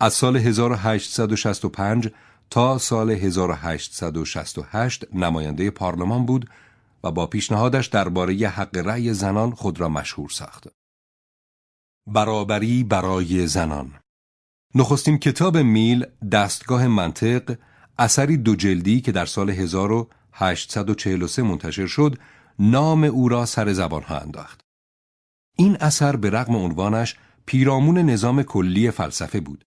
از 0.00 0.14
سال 0.14 0.36
1865 0.36 2.08
تا 2.50 2.78
سال 2.78 3.10
1868 3.10 5.14
نماینده 5.14 5.70
پارلمان 5.70 6.26
بود 6.26 6.50
و 7.04 7.10
با 7.10 7.26
پیشنهادش 7.26 7.86
درباره 7.86 8.48
حق 8.48 8.76
رأی 8.76 9.14
زنان 9.14 9.50
خود 9.50 9.80
را 9.80 9.88
مشهور 9.88 10.30
ساخت. 10.30 10.81
برابری 12.06 12.84
برای 12.84 13.46
زنان 13.46 13.92
نخستین 14.74 15.18
کتاب 15.18 15.56
میل 15.58 16.06
دستگاه 16.32 16.86
منطق 16.86 17.58
اثری 17.98 18.36
دو 18.36 18.56
جلدی 18.56 19.00
که 19.00 19.12
در 19.12 19.26
سال 19.26 19.50
1843 19.50 21.42
منتشر 21.42 21.86
شد 21.86 22.18
نام 22.58 23.04
او 23.04 23.28
را 23.28 23.46
سر 23.46 23.72
زبان 23.72 24.02
ها 24.02 24.18
انداخت. 24.18 24.60
این 25.56 25.76
اثر 25.80 26.16
به 26.16 26.30
رغم 26.30 26.56
عنوانش 26.56 27.16
پیرامون 27.46 27.98
نظام 27.98 28.42
کلی 28.42 28.90
فلسفه 28.90 29.40
بود 29.40 29.64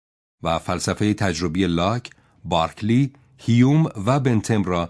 و 0.43 0.59
فلسفه 0.59 1.13
تجربی 1.13 1.65
لاک، 1.65 2.09
بارکلی، 2.45 3.13
هیوم 3.37 3.89
و 4.05 4.19
بنتم 4.19 4.63
را 4.63 4.89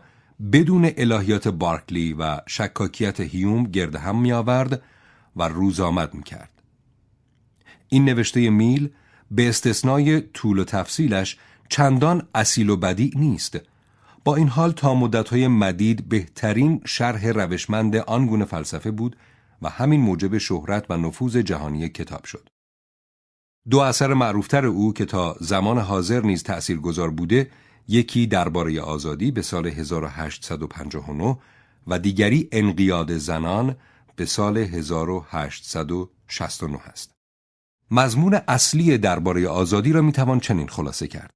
بدون 0.52 0.92
الهیات 0.98 1.48
بارکلی 1.48 2.14
و 2.14 2.42
شکاکیت 2.48 3.20
هیوم 3.20 3.64
گرد 3.64 3.96
هم 3.96 4.22
می 4.22 4.32
آورد 4.32 4.82
و 5.36 5.44
روز 5.44 5.80
آمد 5.80 6.14
می 6.14 6.24
کرد. 6.24 6.59
این 7.90 8.06
نوشته 8.06 8.50
میل 8.50 8.90
به 9.32 9.50
استثنای 9.50 10.22
طول 10.22 10.60
و 10.60 10.64
تفصیلش 10.64 11.38
چندان 11.70 12.28
اصیل 12.36 12.70
و 12.70 12.76
بدی 12.76 13.12
نیست 13.16 13.60
با 14.24 14.36
این 14.36 14.48
حال 14.48 14.72
تا 14.72 14.96
مدتهای 14.96 15.48
مدید 15.48 16.10
بهترین 16.10 16.82
شرح 16.86 17.28
روشمند 17.28 17.96
آنگونه 17.96 18.46
فلسفه 18.46 18.92
بود 18.92 19.16
و 19.62 19.70
همین 19.70 20.02
موجب 20.02 20.38
شهرت 20.38 20.86
و 20.90 20.98
نفوذ 20.98 21.38
جهانی 21.38 21.90
کتاب 21.90 22.26
شد. 22.26 22.50
دو 23.70 23.80
اثر 23.80 24.14
معروفتر 24.14 24.66
او 24.66 24.94
که 24.94 25.06
تا 25.06 25.36
زمان 25.40 25.78
حاضر 25.78 26.22
نیز 26.22 26.44
تأثیر 26.44 26.78
گذار 26.78 27.10
بوده 27.10 27.52
یکی 27.88 28.28
درباره 28.28 28.82
آزادی 28.82 29.32
به 29.32 29.42
سال 29.42 29.68
1859 29.68 31.38
و 31.88 32.00
دیگری 32.00 32.50
انقیاد 32.52 33.18
زنان 33.18 33.76
به 34.16 34.26
سال 34.26 34.58
1869 34.58 36.78
است. 36.78 37.19
مضمون 37.92 38.40
اصلی 38.48 38.98
درباره 38.98 39.48
آزادی 39.48 39.92
را 39.92 40.02
می‌توان 40.02 40.40
چنین 40.40 40.68
خلاصه 40.68 41.08
کرد. 41.08 41.32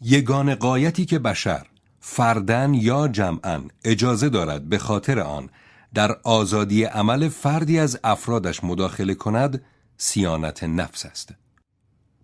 یگان 0.00 0.54
قایتی 0.54 1.04
که 1.04 1.18
بشر 1.18 1.66
فردن 2.00 2.74
یا 2.74 3.08
جمعا 3.08 3.62
اجازه 3.84 4.28
دارد 4.28 4.68
به 4.68 4.78
خاطر 4.78 5.20
آن 5.20 5.50
در 5.94 6.12
آزادی 6.22 6.84
عمل 6.84 7.28
فردی 7.28 7.78
از 7.78 7.98
افرادش 8.04 8.64
مداخله 8.64 9.14
کند 9.14 9.64
سیانت 9.96 10.64
نفس 10.64 11.06
است. 11.06 11.34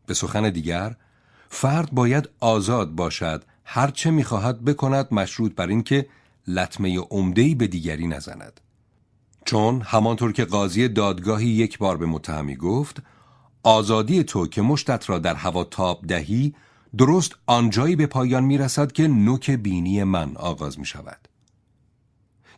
به 0.06 0.14
سخن 0.14 0.50
دیگر 0.50 0.96
فرد 1.48 1.90
باید 1.92 2.28
آزاد 2.40 2.90
باشد 2.90 3.44
هرچه 3.64 4.10
می‌خواهد 4.10 4.64
بکند 4.64 5.08
مشروط 5.14 5.54
بر 5.54 5.66
اینکه 5.66 6.06
لطمه 6.46 6.98
عمده‌ای 6.98 7.54
به 7.54 7.66
دیگری 7.66 8.06
نزند. 8.06 8.60
چون 9.44 9.80
همانطور 9.80 10.32
که 10.32 10.44
قاضی 10.44 10.88
دادگاهی 10.88 11.48
یک 11.48 11.78
بار 11.78 11.96
به 11.96 12.06
متهمی 12.06 12.56
گفت 12.56 13.02
آزادی 13.62 14.24
تو 14.24 14.46
که 14.46 14.62
مشتت 14.62 15.10
را 15.10 15.18
در 15.18 15.34
هوا 15.34 15.64
تاب 15.64 16.06
دهی 16.06 16.54
درست 16.98 17.32
آنجایی 17.46 17.96
به 17.96 18.06
پایان 18.06 18.44
می 18.44 18.58
رسد 18.58 18.92
که 18.92 19.08
نوک 19.08 19.50
بینی 19.50 20.04
من 20.04 20.36
آغاز 20.36 20.78
می 20.78 20.86
شود. 20.86 21.28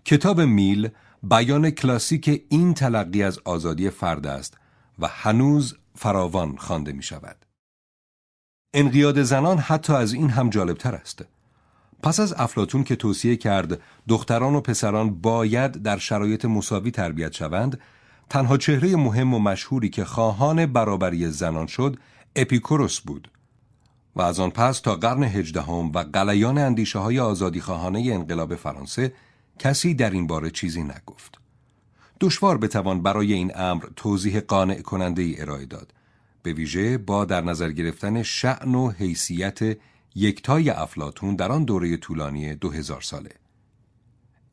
کتاب 0.04 0.40
میل 0.40 0.88
بیان 1.22 1.70
کلاسیک 1.70 2.42
این 2.48 2.74
تلقی 2.74 3.22
از 3.22 3.38
آزادی 3.44 3.90
فرد 3.90 4.26
است 4.26 4.58
و 4.98 5.08
هنوز 5.08 5.74
فراوان 5.94 6.56
خوانده 6.56 6.92
می 6.92 7.02
شود. 7.02 7.46
انقیاد 8.74 9.22
زنان 9.22 9.58
حتی 9.58 9.92
از 9.92 10.12
این 10.12 10.30
هم 10.30 10.50
جالبتر 10.50 10.94
است. 10.94 11.24
پس 12.02 12.20
از 12.20 12.32
افلاتون 12.32 12.84
که 12.84 12.96
توصیه 12.96 13.36
کرد 13.36 13.80
دختران 14.08 14.54
و 14.54 14.60
پسران 14.60 15.20
باید 15.20 15.72
در 15.72 15.98
شرایط 15.98 16.44
مساوی 16.44 16.90
تربیت 16.90 17.32
شوند، 17.32 17.80
تنها 18.30 18.56
چهره 18.56 18.96
مهم 18.96 19.34
و 19.34 19.38
مشهوری 19.38 19.88
که 19.88 20.04
خواهان 20.04 20.66
برابری 20.66 21.30
زنان 21.30 21.66
شد 21.66 21.96
اپیکوروس 22.36 23.00
بود 23.00 23.30
و 24.16 24.22
از 24.22 24.40
آن 24.40 24.50
پس 24.50 24.80
تا 24.80 24.96
قرن 24.96 25.22
هجدهم 25.22 25.92
و 25.92 25.98
قلیان 25.98 26.58
اندیشه 26.58 26.98
های 26.98 27.18
آزادی 27.18 27.60
خواهانه 27.60 28.00
انقلاب 28.00 28.54
فرانسه 28.54 29.12
کسی 29.58 29.94
در 29.94 30.10
این 30.10 30.26
باره 30.26 30.50
چیزی 30.50 30.82
نگفت. 30.82 31.38
دشوار 32.20 32.58
بتوان 32.58 33.02
برای 33.02 33.32
این 33.32 33.52
امر 33.54 33.84
توضیح 33.96 34.40
قانع 34.40 34.80
کننده 34.80 35.22
ای 35.22 35.40
ارائه 35.40 35.66
داد. 35.66 35.92
به 36.42 36.52
ویژه 36.52 36.98
با 36.98 37.24
در 37.24 37.40
نظر 37.40 37.70
گرفتن 37.70 38.22
شعن 38.22 38.74
و 38.74 38.90
حیثیت 38.90 39.78
یکتای 40.14 40.70
افلاتون 40.70 41.36
در 41.36 41.52
آن 41.52 41.64
دوره 41.64 41.96
طولانی 41.96 42.54
دو 42.54 42.70
هزار 42.70 43.00
ساله. 43.00 43.30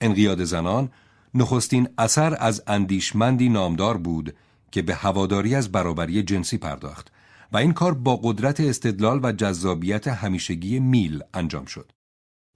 انقیاد 0.01 0.43
زنان 0.43 0.89
نخستین 1.37 1.89
اثر 1.97 2.37
از 2.39 2.63
اندیشمندی 2.67 3.49
نامدار 3.49 3.97
بود 3.97 4.35
که 4.71 4.81
به 4.81 4.95
هواداری 4.95 5.55
از 5.55 5.71
برابری 5.71 6.23
جنسی 6.23 6.57
پرداخت 6.57 7.11
و 7.51 7.57
این 7.57 7.73
کار 7.73 7.93
با 7.93 8.15
قدرت 8.15 8.59
استدلال 8.59 9.19
و 9.23 9.31
جذابیت 9.31 10.07
همیشگی 10.07 10.79
میل 10.79 11.23
انجام 11.33 11.65
شد. 11.65 11.91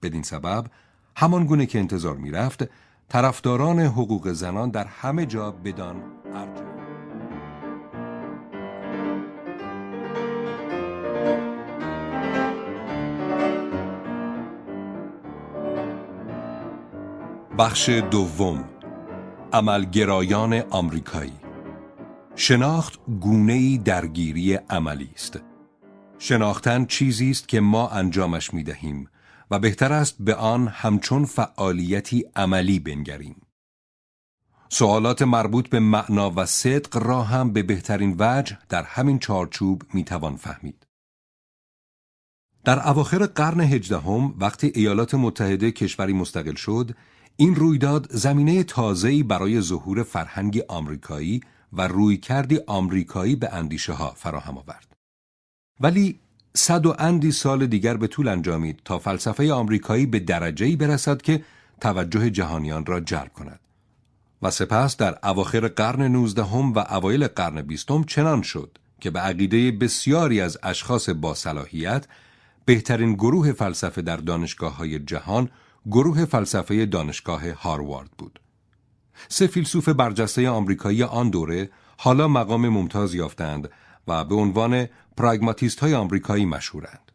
بدین 0.02 0.22
سبب 0.22 0.66
همان 1.16 1.46
گونه 1.46 1.66
که 1.66 1.78
انتظار 1.78 2.16
می‌رفت 2.16 2.64
طرفداران 3.08 3.80
حقوق 3.80 4.32
زنان 4.32 4.70
در 4.70 4.84
همه 4.84 5.26
جا 5.26 5.50
بدان 5.50 6.02
ارجاع 6.34 6.72
بخش 17.58 17.88
دوم 17.88 18.71
عملگرایان 19.52 20.54
آمریکایی 20.70 21.32
شناخت 22.36 23.00
گونه‌ای 23.20 23.78
درگیری 23.78 24.54
عملی 24.54 25.10
است 25.14 25.40
شناختن 26.18 26.84
چیزی 26.84 27.30
است 27.30 27.48
که 27.48 27.60
ما 27.60 27.88
انجامش 27.88 28.54
می 28.54 28.62
دهیم 28.62 29.08
و 29.50 29.58
بهتر 29.58 29.92
است 29.92 30.16
به 30.20 30.34
آن 30.34 30.68
همچون 30.68 31.24
فعالیتی 31.24 32.24
عملی 32.36 32.78
بنگریم. 32.78 33.42
سوالات 34.68 35.22
مربوط 35.22 35.68
به 35.68 35.80
معنا 35.80 36.32
و 36.36 36.46
صدق 36.46 36.96
را 36.96 37.22
هم 37.22 37.52
به 37.52 37.62
بهترین 37.62 38.16
وجه 38.18 38.58
در 38.68 38.82
همین 38.82 39.18
چارچوب 39.18 39.82
می 39.94 40.04
توان 40.04 40.36
فهمید. 40.36 40.86
در 42.64 42.88
اواخر 42.88 43.26
قرن 43.26 43.60
هجدهم 43.60 44.34
وقتی 44.38 44.72
ایالات 44.74 45.14
متحده 45.14 45.70
کشوری 45.70 46.12
مستقل 46.12 46.54
شد، 46.54 46.90
این 47.42 47.54
رویداد 47.54 48.06
زمینه 48.10 48.64
تازه‌ای 48.64 49.22
برای 49.22 49.60
ظهور 49.60 50.02
فرهنگی 50.02 50.62
آمریکایی 50.68 51.40
و 51.72 51.88
رویکردی 51.88 52.60
آمریکایی 52.66 53.36
به 53.36 53.54
اندیشه 53.54 53.92
ها 53.92 54.12
فراهم 54.16 54.58
آورد. 54.58 54.92
ولی 55.80 56.18
صد 56.54 56.86
و 56.86 56.94
اندی 56.98 57.32
سال 57.32 57.66
دیگر 57.66 57.96
به 57.96 58.06
طول 58.06 58.28
انجامید 58.28 58.80
تا 58.84 58.98
فلسفه 58.98 59.52
آمریکایی 59.52 60.06
به 60.06 60.18
درجه‌ای 60.18 60.76
برسد 60.76 61.22
که 61.22 61.44
توجه 61.80 62.30
جهانیان 62.30 62.86
را 62.86 63.00
جلب 63.00 63.32
کند. 63.32 63.60
و 64.42 64.50
سپس 64.50 64.96
در 64.96 65.18
اواخر 65.22 65.68
قرن 65.68 66.02
نوزدهم 66.02 66.72
و 66.72 66.78
اوایل 66.78 67.26
قرن 67.26 67.62
بیستم 67.62 68.04
چنان 68.04 68.42
شد 68.42 68.78
که 69.00 69.10
به 69.10 69.20
عقیده 69.20 69.70
بسیاری 69.70 70.40
از 70.40 70.58
اشخاص 70.62 71.08
با 71.08 71.34
صلاحیت 71.34 72.06
بهترین 72.64 73.14
گروه 73.14 73.52
فلسفه 73.52 74.02
در 74.02 74.16
دانشگاه 74.16 74.76
های 74.76 74.98
جهان 74.98 75.48
گروه 75.86 76.24
فلسفه 76.24 76.86
دانشگاه 76.86 77.50
هاروارد 77.50 78.10
بود. 78.18 78.40
سه 79.28 79.46
فیلسوف 79.46 79.88
برجسته 79.88 80.48
آمریکایی 80.48 81.02
آن 81.02 81.30
دوره 81.30 81.70
حالا 81.98 82.28
مقام 82.28 82.68
ممتاز 82.68 83.14
یافتند 83.14 83.70
و 84.08 84.24
به 84.24 84.34
عنوان 84.34 84.88
پراگماتیست 85.16 85.80
های 85.80 85.94
آمریکایی 85.94 86.44
مشهورند. 86.44 87.12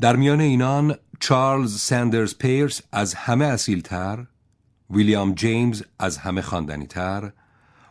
در 0.00 0.16
میان 0.16 0.40
اینان 0.40 0.96
چارلز 1.20 1.80
سندرز 1.80 2.34
پیرس 2.34 2.80
از 2.92 3.14
همه 3.14 3.44
اصیلتر، 3.44 4.26
ویلیام 4.90 5.34
جیمز 5.34 5.82
از 5.98 6.18
همه 6.18 6.42
خواندنیتر 6.42 7.32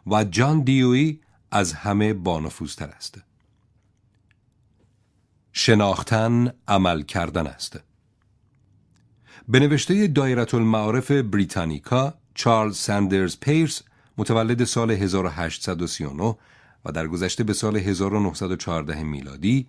و 0.08 0.24
جان 0.24 0.62
دیوی 0.62 1.20
از 1.52 1.74
همه 1.74 2.14
بانفوذتر 2.14 2.88
است. 2.88 3.18
شناختن 5.54 6.54
عمل 6.68 7.02
کردن 7.02 7.48
است. 7.48 7.80
به 9.48 9.60
نوشته 9.60 10.08
دایرت 10.08 10.54
المعارف 10.54 11.12
بریتانیکا 11.12 12.14
چارلز 12.34 12.78
سندرز 12.78 13.38
پیرس 13.40 13.82
متولد 14.18 14.64
سال 14.64 14.92
1839 14.92 16.36
و 16.86 16.92
در 16.92 17.08
گذشته 17.08 17.44
به 17.44 17.54
سال 17.54 17.78
1914 17.78 19.04
میلادی 19.04 19.68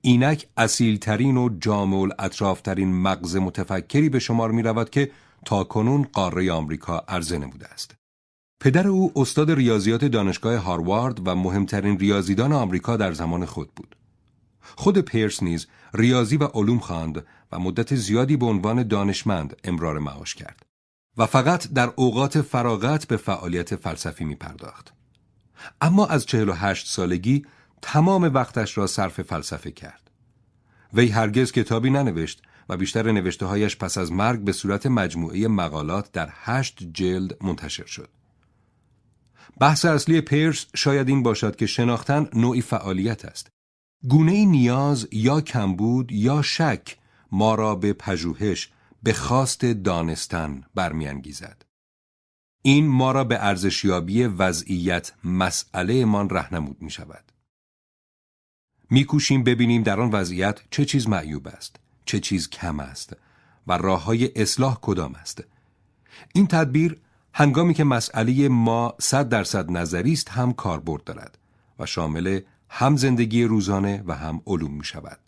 اینک 0.00 0.46
اصیلترین 0.56 1.36
و 1.36 1.48
جامع 1.60 1.96
الاطرافترین 1.96 3.02
مغز 3.02 3.36
متفکری 3.36 4.08
به 4.08 4.18
شمار 4.18 4.50
می 4.50 4.62
رود 4.62 4.90
که 4.90 5.10
تا 5.44 5.64
کنون 5.64 6.06
قاره 6.12 6.52
آمریکا 6.52 7.04
عرضه 7.08 7.38
نموده 7.38 7.66
است. 7.66 7.94
پدر 8.60 8.88
او 8.88 9.12
استاد 9.16 9.50
ریاضیات 9.50 10.04
دانشگاه 10.04 10.56
هاروارد 10.56 11.28
و 11.28 11.34
مهمترین 11.34 11.98
ریاضیدان 11.98 12.52
آمریکا 12.52 12.96
در 12.96 13.12
زمان 13.12 13.44
خود 13.44 13.70
بود. 13.76 13.96
خود 14.76 14.98
پیرس 14.98 15.42
نیز 15.42 15.66
ریاضی 15.94 16.36
و 16.36 16.44
علوم 16.44 16.78
خواند 16.78 17.26
و 17.52 17.58
مدت 17.58 17.94
زیادی 17.94 18.36
به 18.36 18.46
عنوان 18.46 18.88
دانشمند 18.88 19.56
امرار 19.64 19.98
معاش 19.98 20.34
کرد 20.34 20.66
و 21.16 21.26
فقط 21.26 21.68
در 21.72 21.92
اوقات 21.96 22.40
فراغت 22.40 23.06
به 23.06 23.16
فعالیت 23.16 23.76
فلسفی 23.76 24.24
می 24.24 24.34
پرداخت. 24.34 24.92
اما 25.80 26.06
از 26.06 26.26
48 26.26 26.86
سالگی 26.86 27.46
تمام 27.82 28.22
وقتش 28.22 28.78
را 28.78 28.86
صرف 28.86 29.22
فلسفه 29.22 29.70
کرد. 29.70 30.10
وی 30.94 31.08
هرگز 31.08 31.52
کتابی 31.52 31.90
ننوشت 31.90 32.42
و 32.68 32.76
بیشتر 32.76 33.12
نوشته 33.12 33.46
هایش 33.46 33.76
پس 33.76 33.98
از 33.98 34.12
مرگ 34.12 34.40
به 34.40 34.52
صورت 34.52 34.86
مجموعه 34.86 35.48
مقالات 35.48 36.12
در 36.12 36.28
هشت 36.32 36.78
جلد 36.92 37.44
منتشر 37.44 37.86
شد. 37.86 38.08
بحث 39.60 39.84
اصلی 39.84 40.20
پیرس 40.20 40.66
شاید 40.74 41.08
این 41.08 41.22
باشد 41.22 41.56
که 41.56 41.66
شناختن 41.66 42.28
نوعی 42.34 42.60
فعالیت 42.60 43.24
است. 43.24 43.48
گونه 44.08 44.44
نیاز 44.44 45.08
یا 45.12 45.40
کمبود 45.40 46.12
یا 46.12 46.42
شک 46.42 46.96
ما 47.32 47.54
را 47.54 47.74
به 47.74 47.92
پژوهش 47.92 48.70
به 49.02 49.12
خواست 49.12 49.64
دانستن 49.64 50.64
برمیانگیزد. 50.74 51.62
این 52.62 52.88
ما 52.88 53.12
را 53.12 53.24
به 53.24 53.44
ارزشیابی 53.44 54.24
وضعیت 54.24 55.12
مسئله 55.24 56.04
من 56.04 56.28
رهنمود 56.28 56.82
می 56.82 56.90
شود. 56.90 57.32
میکوشیم 58.90 59.44
ببینیم 59.44 59.82
در 59.82 60.00
آن 60.00 60.10
وضعیت 60.10 60.60
چه 60.70 60.84
چیز 60.84 61.08
معیوب 61.08 61.48
است، 61.48 61.76
چه 62.04 62.20
چیز 62.20 62.50
کم 62.50 62.80
است 62.80 63.16
و 63.66 63.72
راه 63.72 64.04
های 64.04 64.30
اصلاح 64.36 64.78
کدام 64.80 65.14
است. 65.14 65.44
این 66.34 66.46
تدبیر 66.46 67.00
هنگامی 67.34 67.74
که 67.74 67.84
مسئله 67.84 68.48
ما 68.48 68.94
صد 69.00 69.28
درصد 69.28 69.70
نظری 69.70 70.12
است 70.12 70.28
هم 70.28 70.52
کاربرد 70.52 71.04
دارد 71.04 71.38
و 71.78 71.86
شامل 71.86 72.40
هم 72.68 72.96
زندگی 72.96 73.44
روزانه 73.44 74.02
و 74.06 74.14
هم 74.14 74.42
علوم 74.46 74.74
می 74.74 74.84
شود. 74.84 75.18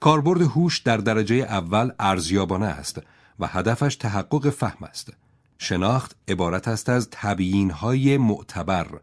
کاربرد 0.00 0.42
هوش 0.42 0.78
در 0.78 0.96
درجه 0.96 1.34
اول 1.34 1.90
ارزیابانه 1.98 2.66
است 2.66 3.00
و 3.38 3.46
هدفش 3.46 3.96
تحقق 3.96 4.50
فهم 4.50 4.84
است. 4.84 5.12
شناخت 5.58 6.16
عبارت 6.28 6.68
است 6.68 6.88
از 6.88 7.08
تبیین 7.10 7.70
های 7.70 8.18
معتبر. 8.18 9.00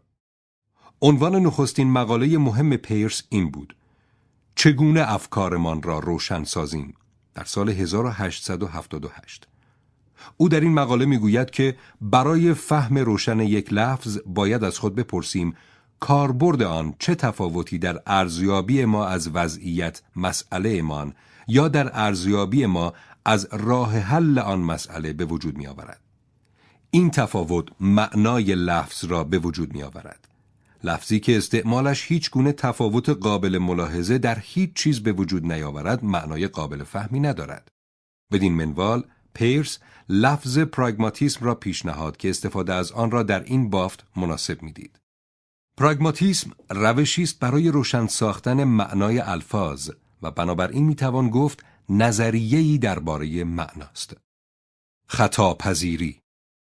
عنوان 1.02 1.36
نخستین 1.36 1.90
مقاله 1.90 2.38
مهم 2.38 2.76
پیرس 2.76 3.22
این 3.28 3.50
بود. 3.50 3.76
چگونه 4.54 5.12
افکارمان 5.12 5.82
را 5.82 5.98
روشن 5.98 6.44
سازیم 6.44 6.94
در 7.34 7.44
سال 7.44 7.68
1878. 7.68 9.48
او 10.36 10.48
در 10.48 10.60
این 10.60 10.74
مقاله 10.74 11.04
می‌گوید 11.04 11.50
که 11.50 11.76
برای 12.00 12.54
فهم 12.54 12.98
روشن 12.98 13.40
یک 13.40 13.72
لفظ 13.72 14.18
باید 14.26 14.64
از 14.64 14.78
خود 14.78 14.94
بپرسیم 14.94 15.54
کاربرد 16.00 16.62
آن 16.62 16.94
چه 16.98 17.14
تفاوتی 17.14 17.78
در 17.78 18.02
ارزیابی 18.06 18.84
ما 18.84 19.06
از 19.06 19.30
وضعیت 19.34 20.02
مسئله 20.16 20.78
امان 20.78 21.14
یا 21.48 21.68
در 21.68 21.90
ارزیابی 21.92 22.66
ما 22.66 22.92
از 23.24 23.48
راه 23.52 23.98
حل 23.98 24.38
آن 24.38 24.60
مسئله 24.60 25.12
به 25.12 25.24
وجود 25.24 25.58
می 25.58 25.66
آورد. 25.66 26.00
این 26.90 27.10
تفاوت 27.10 27.64
معنای 27.80 28.54
لفظ 28.54 29.04
را 29.04 29.24
به 29.24 29.38
وجود 29.38 29.74
می 29.74 29.82
آورد. 29.82 30.28
لفظی 30.84 31.20
که 31.20 31.36
استعمالش 31.36 32.04
هیچ 32.06 32.30
گونه 32.30 32.52
تفاوت 32.52 33.08
قابل 33.08 33.58
ملاحظه 33.58 34.18
در 34.18 34.38
هیچ 34.38 34.72
چیز 34.74 35.00
به 35.00 35.12
وجود 35.12 35.52
نیاورد 35.52 36.04
معنای 36.04 36.48
قابل 36.48 36.84
فهمی 36.84 37.20
ندارد. 37.20 37.68
بدین 38.32 38.54
منوال 38.54 39.04
پیرس 39.34 39.78
لفظ 40.08 40.58
پراگماتیسم 40.58 41.44
را 41.44 41.54
پیشنهاد 41.54 42.16
که 42.16 42.30
استفاده 42.30 42.74
از 42.74 42.92
آن 42.92 43.10
را 43.10 43.22
در 43.22 43.42
این 43.44 43.70
بافت 43.70 44.04
مناسب 44.16 44.62
می‌دید. 44.62 44.98
پراگماتیسم 45.78 46.50
روشی 46.70 47.22
است 47.22 47.38
برای 47.38 47.68
روشن 47.68 48.06
ساختن 48.06 48.64
معنای 48.64 49.18
الفاظ 49.18 49.90
و 50.22 50.30
بنابراین 50.30 50.84
می‌توان 50.84 51.30
گفت 51.30 51.64
نظریه‌ای 51.88 52.78
درباره 52.78 53.44
معناست. 53.44 54.16
خطا 55.08 55.54
پذیری 55.54 56.20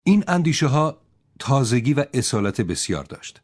این 0.03 0.23
اندیشه 0.27 0.67
ها 0.67 0.97
تازگی 1.39 1.93
و 1.93 2.05
اصالت 2.13 2.61
بسیار 2.61 3.03
داشت 3.03 3.41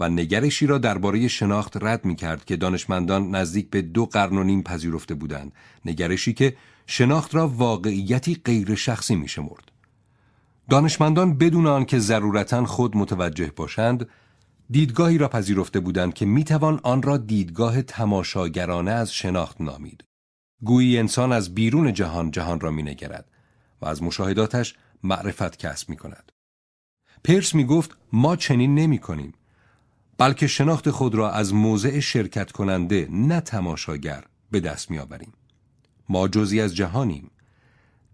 و 0.00 0.08
نگرشی 0.08 0.66
را 0.66 0.78
درباره 0.78 1.28
شناخت 1.28 1.76
رد 1.84 2.04
می 2.04 2.16
کرد 2.16 2.44
که 2.44 2.56
دانشمندان 2.56 3.30
نزدیک 3.34 3.70
به 3.70 3.82
دو 3.82 4.06
قرن 4.06 4.38
و 4.38 4.44
نیم 4.44 4.62
پذیرفته 4.62 5.14
بودند 5.14 5.52
نگرشی 5.84 6.32
که 6.32 6.56
شناخت 6.86 7.34
را 7.34 7.48
واقعیتی 7.48 8.34
غیر 8.44 8.74
شخصی 8.74 9.16
می 9.16 9.28
شمرد. 9.28 9.72
دانشمندان 10.70 11.38
بدون 11.38 11.66
آنکه 11.66 11.98
ضرورتا 11.98 12.64
خود 12.64 12.96
متوجه 12.96 13.52
باشند 13.56 14.08
دیدگاهی 14.70 15.18
را 15.18 15.28
پذیرفته 15.28 15.80
بودند 15.80 16.14
که 16.14 16.26
می‌توان 16.26 16.80
آن 16.82 17.02
را 17.02 17.16
دیدگاه 17.16 17.82
تماشاگرانه 17.82 18.90
از 18.90 19.12
شناخت 19.12 19.60
نامید. 19.60 20.04
گویی 20.62 20.98
انسان 20.98 21.32
از 21.32 21.54
بیرون 21.54 21.92
جهان 21.92 22.30
جهان 22.30 22.60
را 22.60 22.70
مینگرد 22.70 23.30
و 23.80 23.86
از 23.86 24.02
مشاهداتش 24.02 24.74
معرفت 25.02 25.56
کسب 25.56 25.88
می 25.88 25.96
کند. 25.96 26.32
پرس 27.24 27.54
می 27.54 27.64
گفت 27.64 27.96
ما 28.12 28.36
چنین 28.36 28.74
نمی 28.74 28.98
کنیم. 28.98 29.32
بلکه 30.18 30.46
شناخت 30.46 30.90
خود 30.90 31.14
را 31.14 31.30
از 31.30 31.54
موضع 31.54 32.00
شرکت 32.00 32.52
کننده 32.52 33.08
نه 33.10 33.40
تماشاگر 33.40 34.24
به 34.50 34.60
دست 34.60 34.90
می 34.90 34.98
آوریم. 34.98 35.32
ما 36.08 36.28
جزی 36.28 36.60
از 36.60 36.76
جهانیم. 36.76 37.30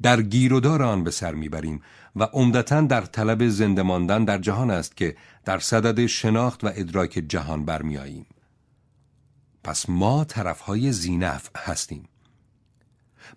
در 0.02 0.22
گیرودار 0.22 0.82
آن 0.82 1.04
به 1.04 1.10
سر 1.10 1.34
می‌بریم 1.34 1.80
و 2.16 2.22
عمدتا 2.24 2.80
در 2.80 3.00
طلب 3.00 3.48
زنده 3.48 3.82
ماندن 3.82 4.24
در 4.24 4.38
جهان 4.38 4.70
است 4.70 4.96
که 4.96 5.16
در 5.46 5.58
صدد 5.58 6.06
شناخت 6.06 6.64
و 6.64 6.70
ادراک 6.74 7.24
جهان 7.28 7.64
برمیاییم. 7.64 8.26
پس 9.64 9.88
ما 9.88 10.24
طرفهای 10.24 10.92
زینف 10.92 11.50
هستیم. 11.56 12.08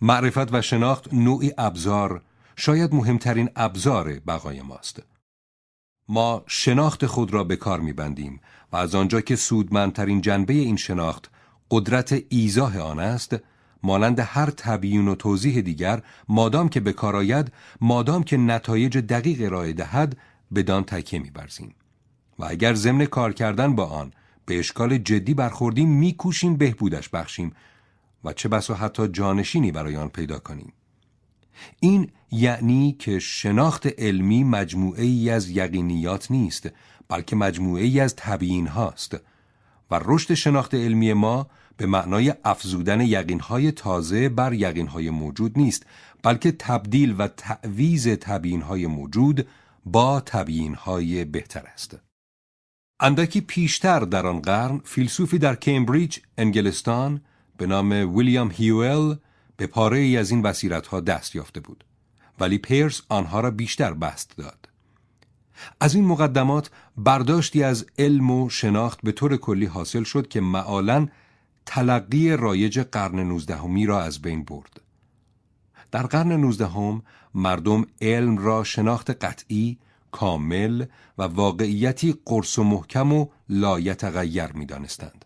معرفت 0.01 0.53
و 0.53 0.61
شناخت 0.61 1.13
نوعی 1.13 1.53
ابزار 1.57 2.21
شاید 2.55 2.95
مهمترین 2.95 3.49
ابزار 3.55 4.19
بقای 4.19 4.61
ماست. 4.61 5.03
ما 6.07 6.43
شناخت 6.47 7.05
خود 7.05 7.33
را 7.33 7.43
به 7.43 7.55
کار 7.55 7.79
میبندیم 7.79 8.41
و 8.71 8.77
از 8.77 8.95
آنجا 8.95 9.21
که 9.21 9.35
سودمندترین 9.35 10.21
جنبه 10.21 10.53
این 10.53 10.77
شناخت 10.77 11.31
قدرت 11.71 12.23
ایزاه 12.29 12.79
آن 12.79 12.99
است 12.99 13.35
مانند 13.83 14.19
هر 14.19 14.49
تبیین 14.49 15.07
و 15.07 15.15
توضیح 15.15 15.61
دیگر 15.61 16.01
مادام 16.29 16.69
که 16.69 16.79
به 16.79 16.93
کار 16.93 17.15
آید 17.15 17.51
مادام 17.81 18.23
که 18.23 18.37
نتایج 18.37 18.97
دقیق 18.97 19.41
ارائه 19.41 19.73
دهد 19.73 20.17
بدان 20.55 20.83
تکیه 20.83 21.19
میبرزیم 21.19 21.75
و 22.39 22.45
اگر 22.45 22.73
ضمن 22.73 23.05
کار 23.05 23.33
کردن 23.33 23.75
با 23.75 23.85
آن 23.85 24.13
به 24.45 24.59
اشکال 24.59 24.97
جدی 24.97 25.33
برخوردیم 25.33 25.89
میکوشیم 25.89 26.57
بهبودش 26.57 27.09
بخشیم 27.09 27.51
و 28.23 28.33
چه 28.33 28.49
بسا 28.49 28.73
حتی 28.73 29.07
جانشینی 29.07 29.71
برای 29.71 29.95
آن 29.95 30.09
پیدا 30.09 30.39
کنیم 30.39 30.73
این 31.79 32.11
یعنی 32.31 32.95
که 32.99 33.19
شناخت 33.19 33.87
علمی 33.87 34.43
مجموعه 34.43 35.03
ای 35.03 35.29
از 35.29 35.49
یقینیات 35.49 36.31
نیست 36.31 36.69
بلکه 37.09 37.35
مجموعه 37.35 37.83
ای 37.83 37.99
از 37.99 38.15
تبیین 38.15 38.67
هاست 38.67 39.17
و 39.91 39.99
رشد 40.05 40.33
شناخت 40.33 40.75
علمی 40.75 41.13
ما 41.13 41.47
به 41.77 41.85
معنای 41.85 42.33
افزودن 42.43 43.01
یقینهای 43.01 43.71
تازه 43.71 44.29
بر 44.29 44.53
یقینهای 44.53 45.09
موجود 45.09 45.57
نیست 45.57 45.85
بلکه 46.23 46.51
تبدیل 46.51 47.15
و 47.17 47.27
تعویز 47.27 48.07
تبیینهای 48.07 48.87
موجود 48.87 49.47
با 49.85 50.21
تبیینهای 50.21 51.25
بهتر 51.25 51.63
است. 51.73 52.08
اندکی 52.99 53.41
پیشتر 53.41 53.99
در 53.99 54.27
آن 54.27 54.39
قرن 54.39 54.81
فیلسوفی 54.83 55.37
در 55.37 55.55
کمبریج 55.55 56.19
انگلستان 56.37 57.21
به 57.57 57.67
نام 57.67 58.17
ویلیام 58.17 58.51
هیوئل 58.51 59.15
به 59.57 59.67
پاره 59.67 59.97
ای 59.97 60.17
از 60.17 60.31
این 60.31 60.45
ها 60.91 60.99
دست 60.99 61.35
یافته 61.35 61.59
بود 61.59 61.83
ولی 62.39 62.57
پیرس 62.57 63.01
آنها 63.09 63.39
را 63.39 63.51
بیشتر 63.51 63.93
بست 63.93 64.37
داد. 64.37 64.69
از 65.79 65.95
این 65.95 66.05
مقدمات 66.05 66.71
برداشتی 66.97 67.63
از 67.63 67.85
علم 67.97 68.31
و 68.31 68.49
شناخت 68.49 68.99
به 69.03 69.11
طور 69.11 69.37
کلی 69.37 69.65
حاصل 69.65 70.03
شد 70.03 70.27
که 70.27 70.41
معالا 70.41 71.07
تلقی 71.65 72.29
رایج 72.29 72.79
قرن 72.79 73.19
نوزدهمی 73.19 73.85
را 73.85 74.01
از 74.01 74.21
بین 74.21 74.43
برد. 74.43 74.81
در 75.91 76.03
قرن 76.03 76.31
نوزدهم 76.31 77.01
مردم 77.33 77.85
علم 78.01 78.37
را 78.37 78.63
شناخت 78.63 79.09
قطعی، 79.25 79.77
کامل 80.11 80.85
و 81.17 81.23
واقعیتی 81.23 82.15
قرص 82.25 82.59
و 82.59 82.63
محکم 82.63 83.13
و 83.13 83.27
لایتغیر 83.49 84.51
می 84.51 84.65
دانستند. 84.65 85.25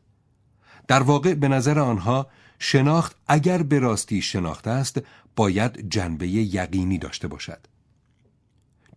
در 0.88 1.04
واقع 1.04 1.34
به 1.34 1.48
نظر 1.48 1.80
آنها 1.80 2.28
شناخت 2.60 3.16
اگر 3.28 3.64
به 3.64 3.80
راستی 3.80 4.22
شناخت 4.22 4.68
است 4.68 5.02
باید 5.36 5.90
جنبه 5.90 6.28
یقینی 6.28 6.98
داشته 6.98 7.28
باشد. 7.28 7.68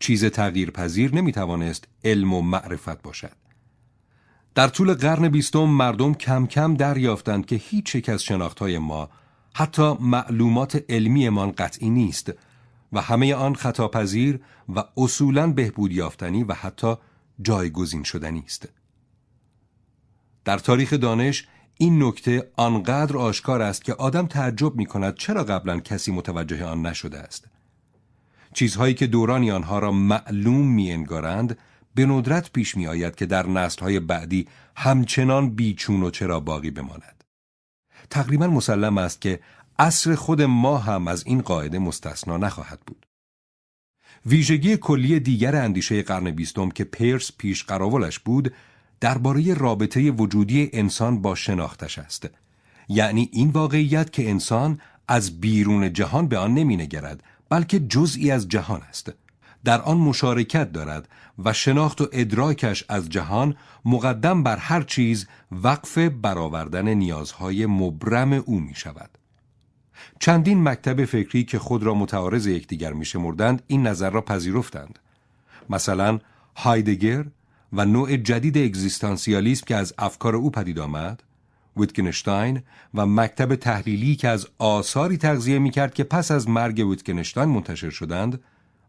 چیز 0.01 0.25
تغییر 0.25 0.71
پذیر 0.71 1.15
نمی 1.15 1.33
توانست 1.33 1.85
علم 2.05 2.35
و 2.35 2.43
معرفت 2.43 3.03
باشد. 3.03 3.37
در 4.55 4.69
طول 4.69 4.95
قرن 4.95 5.29
بیستم 5.29 5.65
مردم 5.65 6.15
کم 6.15 6.47
کم 6.47 6.75
دریافتند 6.75 7.47
که 7.47 7.57
هیچ 7.57 7.95
یک 7.95 8.09
از 8.09 8.23
شناختهای 8.23 8.79
ما 8.79 9.11
حتی 9.55 9.97
معلومات 10.01 10.85
علمیمان 10.89 11.51
قطعی 11.51 11.91
نیست 11.91 12.33
و 12.93 13.01
همه 13.01 13.35
آن 13.35 13.55
خطاپذیر 13.55 14.41
و 14.69 14.85
اصولا 14.97 15.53
بهبود 15.53 15.93
یافتنی 15.93 16.45
و 16.45 16.53
حتی 16.53 16.95
جایگزین 17.43 18.03
شدنی 18.03 18.43
است. 18.47 18.69
در 20.45 20.59
تاریخ 20.59 20.93
دانش 20.93 21.49
این 21.79 22.03
نکته 22.03 22.51
آنقدر 22.57 23.17
آشکار 23.17 23.63
است 23.63 23.85
که 23.85 23.95
آدم 23.95 24.27
تعجب 24.27 24.75
می 24.75 24.87
کند 24.87 25.15
چرا 25.15 25.45
قبلا 25.45 25.81
کسی 25.81 26.13
متوجه 26.13 26.65
آن 26.65 26.87
نشده 26.87 27.19
است. 27.19 27.49
چیزهایی 28.55 28.95
که 28.95 29.07
دورانی 29.07 29.51
آنها 29.51 29.79
را 29.79 29.93
معلوم 29.93 30.69
می 30.69 30.93
انگارند 30.93 31.59
به 31.95 32.07
ندرت 32.07 32.53
پیش 32.53 32.77
می 32.77 32.87
آید 32.87 33.15
که 33.15 33.27
در 33.27 33.47
نسلهای 33.47 34.01
بعدی 34.01 34.49
همچنان 34.77 35.51
بیچون 35.51 36.03
و 36.03 36.11
چرا 36.11 36.41
باقی 36.41 36.71
بماند. 36.71 37.25
تقریبا 38.11 38.47
مسلم 38.47 38.99
است 38.99 39.21
که 39.21 39.41
عصر 39.79 40.15
خود 40.15 40.43
ما 40.43 40.79
هم 40.79 41.09
از 41.09 41.27
این 41.27 41.43
قاعده 41.43 41.79
مستثنا 41.79 42.37
نخواهد 42.37 42.81
بود. 42.87 43.07
ویژگی 44.27 44.77
کلی 44.77 45.21
دیگر 45.21 45.57
اندیشه 45.57 46.03
قرن 46.03 46.31
بیستم 46.31 46.71
که 46.71 46.85
پیرس 46.85 47.33
پیش 47.39 47.65
قراولش 47.65 48.19
بود 48.19 48.55
درباره 49.01 49.55
رابطه 49.55 50.11
وجودی 50.11 50.71
انسان 50.73 51.23
با 51.23 51.35
شناختش 51.35 51.99
است 51.99 52.31
یعنی 52.89 53.29
این 53.33 53.51
واقعیت 53.51 54.13
که 54.13 54.31
انسان 54.31 54.81
از 55.09 55.41
بیرون 55.41 55.93
جهان 55.93 56.29
به 56.29 56.39
آن 56.39 56.55
نمی 56.55 56.77
نگرد 56.77 57.23
بلکه 57.49 57.81
جزئی 57.81 58.31
از 58.31 58.49
جهان 58.49 58.83
است 58.83 59.13
در 59.65 59.83
آن 59.83 59.97
مشارکت 59.97 60.73
دارد 60.73 61.09
و 61.45 61.53
شناخت 61.53 62.01
و 62.01 62.09
ادراکش 62.13 62.85
از 62.89 63.09
جهان 63.09 63.57
مقدم 63.85 64.43
بر 64.43 64.57
هر 64.57 64.83
چیز 64.83 65.27
وقف 65.53 65.99
برآوردن 65.99 66.89
نیازهای 66.89 67.67
مبرم 67.67 68.33
او 68.33 68.61
می 68.61 68.75
شود. 68.75 69.16
چندین 70.19 70.63
مکتب 70.63 71.05
فکری 71.05 71.45
که 71.45 71.59
خود 71.59 71.83
را 71.83 71.95
متعارض 71.95 72.47
یکدیگر 72.47 72.93
می 72.93 73.05
شمردند 73.05 73.63
این 73.67 73.87
نظر 73.87 74.11
را 74.11 74.21
پذیرفتند. 74.21 74.99
مثلا 75.71 76.19
هایدگر 76.57 77.25
و 77.73 77.85
نوع 77.85 78.17
جدید 78.17 78.59
اگزیستانسیالیسم 78.59 79.65
که 79.67 79.77
از 79.77 79.95
افکار 79.99 80.37
او 80.37 80.51
پدید 80.51 80.79
آمد 80.79 81.23
ویتکنشتاین 81.77 82.63
و 82.95 83.07
مکتب 83.07 83.55
تحلیلی 83.55 84.17
که 84.17 84.29
از 84.29 84.47
آثاری 84.59 85.17
تغذیه 85.17 85.59
می 85.59 85.71
کرد 85.71 85.95
که 85.95 86.05
پس 86.05 86.31
از 86.31 86.49
مرگ 86.49 86.89
ویتکنشتاین 86.89 87.49
منتشر 87.49 87.91
شدند 87.91 88.41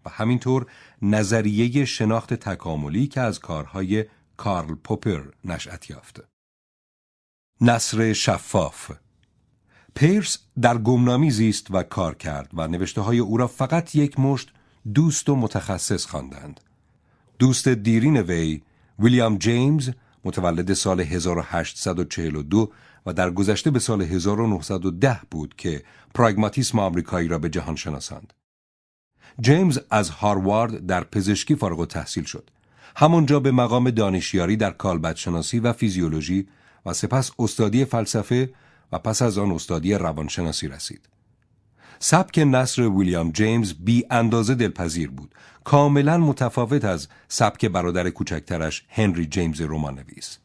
و 0.06 0.10
همینطور 0.10 0.66
نظریه 1.02 1.86
شناخت 1.86 2.34
تکاملی 2.34 3.08
که 3.08 3.22
از 3.22 3.40
کارهای 3.40 4.06
کارل 4.38 4.76
پوپر 4.76 5.22
نشأت 5.46 5.90
یافت. 5.90 6.24
نصر 7.62 8.14
شفاف 8.14 8.92
پیرس 9.98 10.38
در 10.62 10.78
گمنامی 10.78 11.32
زیست 11.32 11.68
و 11.72 11.84
کار 11.84 12.16
کرد 12.16 12.50
و 12.54 12.68
نوشته 12.68 13.02
های 13.02 13.20
او 13.20 13.38
را 13.38 13.48
فقط 13.48 13.96
یک 13.96 14.20
مشت 14.20 14.52
دوست 14.94 15.30
و 15.30 15.36
متخصص 15.36 16.06
خواندند. 16.06 16.60
دوست 17.40 17.68
دیرین 17.68 18.18
وی 18.18 18.62
ویلیام 19.00 19.38
جیمز 19.38 19.90
متولد 20.26 20.74
سال 20.74 21.02
1842 21.02 22.72
و 23.06 23.14
در 23.14 23.30
گذشته 23.30 23.72
به 23.72 23.80
سال 23.80 24.02
1910 24.02 25.20
بود 25.32 25.56
که 25.58 25.84
پراگماتیسم 26.14 26.80
آمریکایی 26.80 27.28
را 27.28 27.40
به 27.40 27.50
جهان 27.50 27.76
شناساند. 27.76 28.34
جیمز 29.42 29.80
از 29.90 30.10
هاروارد 30.10 30.86
در 30.86 31.04
پزشکی 31.04 31.56
فارغ 31.56 31.88
تحصیل 31.88 32.24
شد. 32.24 32.50
همونجا 32.96 33.40
به 33.40 33.52
مقام 33.52 33.90
دانشیاری 33.90 34.58
در 34.58 34.72
کالبدشناسی 34.72 35.60
و 35.60 35.74
فیزیولوژی 35.74 36.48
و 36.86 36.94
سپس 36.94 37.32
استادی 37.40 37.86
فلسفه 37.86 38.50
و 38.92 39.00
پس 39.00 39.22
از 39.22 39.38
آن 39.38 39.52
استادی 39.52 39.94
روانشناسی 39.94 40.68
رسید. 40.68 41.10
سبک 42.00 42.40
نصر 42.40 42.82
ویلیام 42.82 43.32
جیمز 43.32 43.74
بی 43.74 44.06
اندازه 44.12 44.56
دلپذیر 44.56 45.10
بود. 45.10 45.36
کاملا 45.64 46.18
متفاوت 46.18 46.86
از 46.86 47.08
سبک 47.28 47.66
برادر 47.66 48.10
کوچکترش 48.10 48.86
هنری 48.90 49.26
جیمز 49.26 49.62
رمانویس 49.62 50.38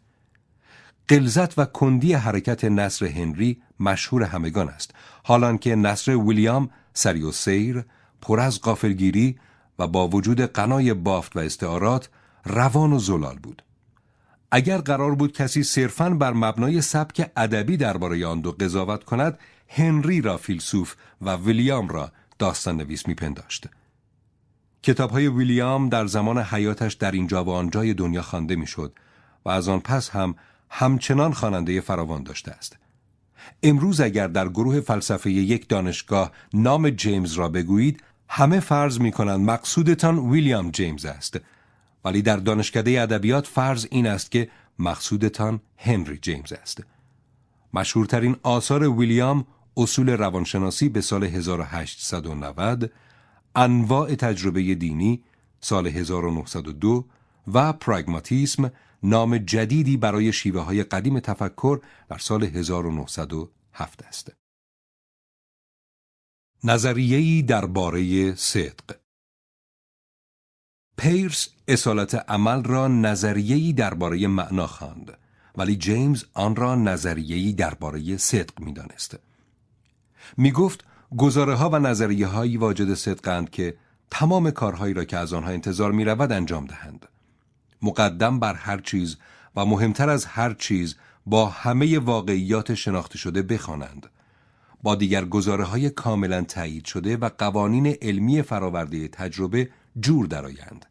قلزت 1.08 1.58
و 1.58 1.64
کندی 1.64 2.12
حرکت 2.14 2.64
نصر 2.64 3.06
هنری 3.06 3.62
مشهور 3.80 4.22
همگان 4.22 4.68
است. 4.68 4.90
حالان 5.24 5.58
که 5.58 5.76
نصر 5.76 6.16
ویلیام 6.16 6.70
سری 6.94 7.22
و 7.22 7.32
سیر 7.32 7.84
پر 8.20 8.40
از 8.40 8.60
قافلگیری 8.60 9.38
و 9.78 9.86
با 9.86 10.08
وجود 10.08 10.40
قنای 10.40 10.94
بافت 10.94 11.36
و 11.36 11.38
استعارات 11.38 12.08
روان 12.44 12.92
و 12.92 12.98
زلال 12.98 13.38
بود. 13.38 13.62
اگر 14.54 14.78
قرار 14.78 15.14
بود 15.14 15.32
کسی 15.32 15.62
صرفاً 15.62 16.10
بر 16.10 16.32
مبنای 16.32 16.80
سبک 16.80 17.30
ادبی 17.36 17.76
درباره 17.76 18.26
آن 18.26 18.40
دو 18.40 18.52
قضاوت 18.52 19.04
کند 19.04 19.38
هنری 19.68 20.20
را 20.20 20.36
فیلسوف 20.36 20.94
و 21.22 21.36
ویلیام 21.36 21.88
را 21.88 22.12
داستان 22.38 22.76
نویس 22.76 23.08
میپنداشت. 23.08 23.66
کتاب 24.82 25.10
های 25.10 25.28
ویلیام 25.28 25.88
در 25.88 26.06
زمان 26.06 26.38
حیاتش 26.38 26.94
در 26.94 27.10
اینجا 27.10 27.44
و 27.44 27.50
آنجای 27.50 27.94
دنیا 27.94 28.22
خوانده 28.22 28.56
می‌شد 28.56 28.92
و 29.44 29.48
از 29.48 29.68
آن 29.68 29.80
پس 29.80 30.10
هم 30.10 30.34
همچنان 30.70 31.32
خواننده 31.32 31.80
فراوان 31.80 32.22
داشته 32.22 32.52
است. 32.52 32.76
امروز 33.62 34.00
اگر 34.00 34.26
در 34.26 34.48
گروه 34.48 34.80
فلسفه 34.80 35.30
یک 35.30 35.68
دانشگاه 35.68 36.32
نام 36.54 36.90
جیمز 36.90 37.32
را 37.32 37.48
بگویید 37.48 38.02
همه 38.28 38.60
فرض 38.60 39.00
می 39.00 39.12
کنند 39.12 39.40
مقصودتان 39.40 40.18
ویلیام 40.18 40.70
جیمز 40.70 41.04
است 41.04 41.40
ولی 42.04 42.22
در 42.22 42.36
دانشکده 42.36 43.02
ادبیات 43.02 43.46
فرض 43.46 43.86
این 43.90 44.06
است 44.06 44.30
که 44.30 44.50
مقصودتان 44.78 45.60
هنری 45.76 46.18
جیمز 46.18 46.52
است 46.52 46.82
مشهورترین 47.74 48.36
آثار 48.42 48.88
ویلیام 48.88 49.46
اصول 49.76 50.10
روانشناسی 50.10 50.88
به 50.88 51.00
سال 51.00 51.24
1890 51.24 52.92
انواع 53.56 54.14
تجربه 54.14 54.74
دینی 54.74 55.22
سال 55.60 55.86
1902 55.86 57.04
و 57.52 57.72
پراگماتیسم 57.72 58.72
نام 59.02 59.38
جدیدی 59.38 59.96
برای 59.96 60.32
شیوه 60.32 60.60
های 60.60 60.82
قدیم 60.82 61.20
تفکر 61.20 61.80
در 62.08 62.18
سال 62.18 62.44
1907 62.44 64.02
است. 64.02 64.32
نظریه‌ای 66.64 67.42
درباره 67.42 68.34
صدق 68.34 69.01
پیرس 70.96 71.48
اصالت 71.68 72.14
عمل 72.30 72.62
را 72.62 72.88
نظریه‌ای 72.88 73.72
درباره 73.72 74.26
معنا 74.26 74.66
خواند 74.66 75.18
ولی 75.56 75.76
جیمز 75.76 76.24
آن 76.34 76.56
را 76.56 76.74
نظریه‌ای 76.74 77.52
درباره 77.52 78.16
صدق 78.16 78.60
می‌دانست. 78.60 79.18
می‌گفت 80.36 80.84
گزاره 81.16 81.54
ها 81.54 81.70
و 81.70 81.78
نظریه 81.78 82.26
هایی 82.26 82.56
واجد 82.56 82.94
صدقند 82.94 83.50
که 83.50 83.76
تمام 84.10 84.50
کارهایی 84.50 84.94
را 84.94 85.04
که 85.04 85.16
از 85.16 85.32
آنها 85.32 85.50
انتظار 85.50 85.92
می 85.92 86.04
رود 86.04 86.32
انجام 86.32 86.64
دهند. 86.64 87.06
مقدم 87.82 88.40
بر 88.40 88.54
هر 88.54 88.78
چیز 88.78 89.16
و 89.56 89.64
مهمتر 89.64 90.10
از 90.10 90.24
هر 90.24 90.54
چیز 90.54 90.96
با 91.26 91.46
همه 91.46 91.98
واقعیات 91.98 92.74
شناخته 92.74 93.18
شده 93.18 93.42
بخوانند. 93.42 94.06
با 94.82 94.94
دیگر 94.94 95.24
گزاره 95.24 95.64
های 95.64 95.90
کاملا 95.90 96.42
تایید 96.42 96.84
شده 96.84 97.16
و 97.16 97.30
قوانین 97.38 97.86
علمی 97.86 98.42
فراورده 98.42 99.08
تجربه 99.08 99.68
جور 100.00 100.26
درآیند. 100.26 100.86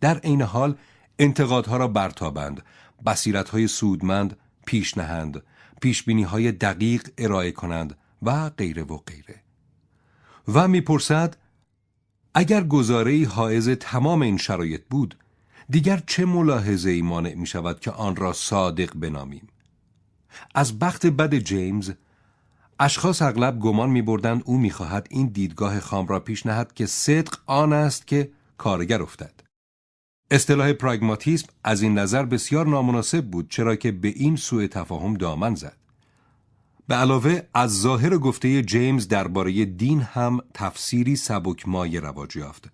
در 0.00 0.18
عین 0.18 0.42
حال 0.42 0.76
انتقادها 1.18 1.76
را 1.76 1.88
برتابند، 1.88 2.62
بصیرت 3.06 3.48
های 3.48 3.68
سودمند 3.68 4.36
پیش 4.66 4.98
نهند، 4.98 5.42
پیش 5.80 6.08
های 6.08 6.52
دقیق 6.52 7.08
ارائه 7.18 7.52
کنند 7.52 7.96
و 8.22 8.50
غیره 8.50 8.82
و 8.82 8.96
غیره. 8.96 9.42
و 10.48 10.68
می‌پرسد 10.68 11.36
اگر 12.34 12.64
گزاره 12.64 13.26
حائز 13.26 13.68
تمام 13.68 14.22
این 14.22 14.36
شرایط 14.36 14.82
بود 14.90 15.18
دیگر 15.70 16.02
چه 16.06 16.24
ملاحظه 16.24 16.90
ای 16.90 17.02
مانع 17.02 17.34
می 17.34 17.46
شود 17.46 17.80
که 17.80 17.90
آن 17.90 18.16
را 18.16 18.32
صادق 18.32 18.94
بنامیم 18.94 19.48
از 20.54 20.78
بخت 20.78 21.06
بد 21.06 21.34
جیمز 21.34 21.92
اشخاص 22.80 23.22
اغلب 23.22 23.58
گمان 23.58 23.90
می 23.90 24.02
بردند 24.02 24.42
او 24.44 24.58
می 24.58 24.70
خواهد 24.70 25.06
این 25.10 25.26
دیدگاه 25.26 25.80
خام 25.80 26.06
را 26.06 26.20
پیش 26.20 26.46
نهد 26.46 26.72
که 26.72 26.86
صدق 26.86 27.38
آن 27.46 27.72
است 27.72 28.06
که 28.06 28.30
کارگر 28.58 29.02
افتد 29.02 29.32
اصطلاح 30.30 30.72
پراگماتیسم 30.72 31.46
از 31.64 31.82
این 31.82 31.98
نظر 31.98 32.24
بسیار 32.24 32.66
نامناسب 32.66 33.24
بود 33.24 33.50
چرا 33.50 33.76
که 33.76 33.92
به 33.92 34.08
این 34.08 34.36
سوء 34.36 34.66
تفاهم 34.66 35.14
دامن 35.14 35.54
زد 35.54 35.76
به 36.88 36.94
علاوه 36.94 37.42
از 37.54 37.80
ظاهر 37.80 38.18
گفته 38.18 38.62
جیمز 38.62 39.08
درباره 39.08 39.64
دین 39.64 40.00
هم 40.00 40.40
تفسیری 40.54 41.16
سبک 41.16 41.68
مای 41.68 42.00
رواج 42.00 42.36
یافت. 42.36 42.70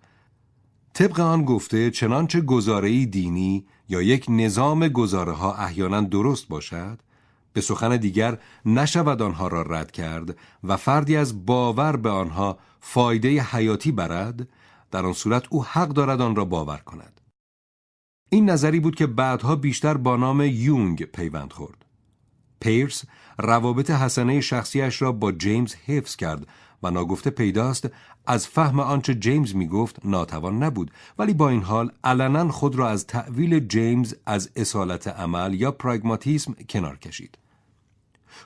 طبق 0.93 1.19
آن 1.19 1.45
گفته 1.45 1.91
چنانچه 1.91 2.41
گزاره 2.41 3.05
دینی 3.05 3.65
یا 3.89 4.01
یک 4.01 4.25
نظام 4.29 4.87
گزاره 4.87 5.31
ها 5.31 5.55
احیانا 5.55 6.01
درست 6.01 6.47
باشد 6.47 6.99
به 7.55 7.61
سخن 7.61 7.97
دیگر 7.97 8.37
نشود 8.65 9.21
آنها 9.21 9.47
را 9.47 9.61
رد 9.61 9.91
کرد 9.91 10.37
و 10.63 10.77
فردی 10.77 11.15
از 11.15 11.45
باور 11.45 11.95
به 11.95 12.09
آنها 12.09 12.57
فایده 12.81 13.41
حیاتی 13.41 13.91
برد 13.91 14.47
در 14.91 15.05
آن 15.05 15.13
صورت 15.13 15.43
او 15.49 15.65
حق 15.65 15.87
دارد 15.87 16.21
آن 16.21 16.35
را 16.35 16.45
باور 16.45 16.77
کند 16.77 17.21
این 18.29 18.49
نظری 18.49 18.79
بود 18.79 18.95
که 18.95 19.07
بعدها 19.07 19.55
بیشتر 19.55 19.97
با 19.97 20.17
نام 20.17 20.41
یونگ 20.41 21.03
پیوند 21.03 21.53
خورد 21.53 21.85
پیرس 22.59 23.03
روابط 23.37 23.91
حسنه 23.91 24.41
شخصیش 24.41 25.01
را 25.01 25.11
با 25.11 25.31
جیمز 25.31 25.75
حفظ 25.75 26.15
کرد 26.15 26.47
و 26.83 26.91
ناگفته 26.91 27.29
پیداست 27.29 27.89
از 28.27 28.47
فهم 28.47 28.79
آنچه 28.79 29.15
جیمز 29.15 29.55
می 29.55 29.67
گفت 29.67 30.05
ناتوان 30.05 30.63
نبود 30.63 30.91
ولی 31.19 31.33
با 31.33 31.49
این 31.49 31.61
حال 31.61 31.91
علنا 32.03 32.51
خود 32.51 32.75
را 32.75 32.89
از 32.89 33.07
تعویل 33.07 33.59
جیمز 33.59 34.15
از 34.25 34.49
اصالت 34.55 35.07
عمل 35.07 35.53
یا 35.53 35.71
پراگماتیسم 35.71 36.55
کنار 36.69 36.97
کشید. 36.97 37.37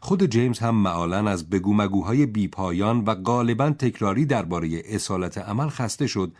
خود 0.02 0.26
جیمز 0.26 0.60
هم 0.60 0.76
معالا 0.76 1.30
از 1.30 1.50
بگومگوهای 1.50 2.26
بیپایان 2.26 3.04
و 3.04 3.16
غالبا 3.16 3.70
تکراری 3.70 4.26
درباره 4.26 4.82
اصالت 4.86 5.38
عمل 5.38 5.70
خسته 5.70 6.08
شد 6.08 6.32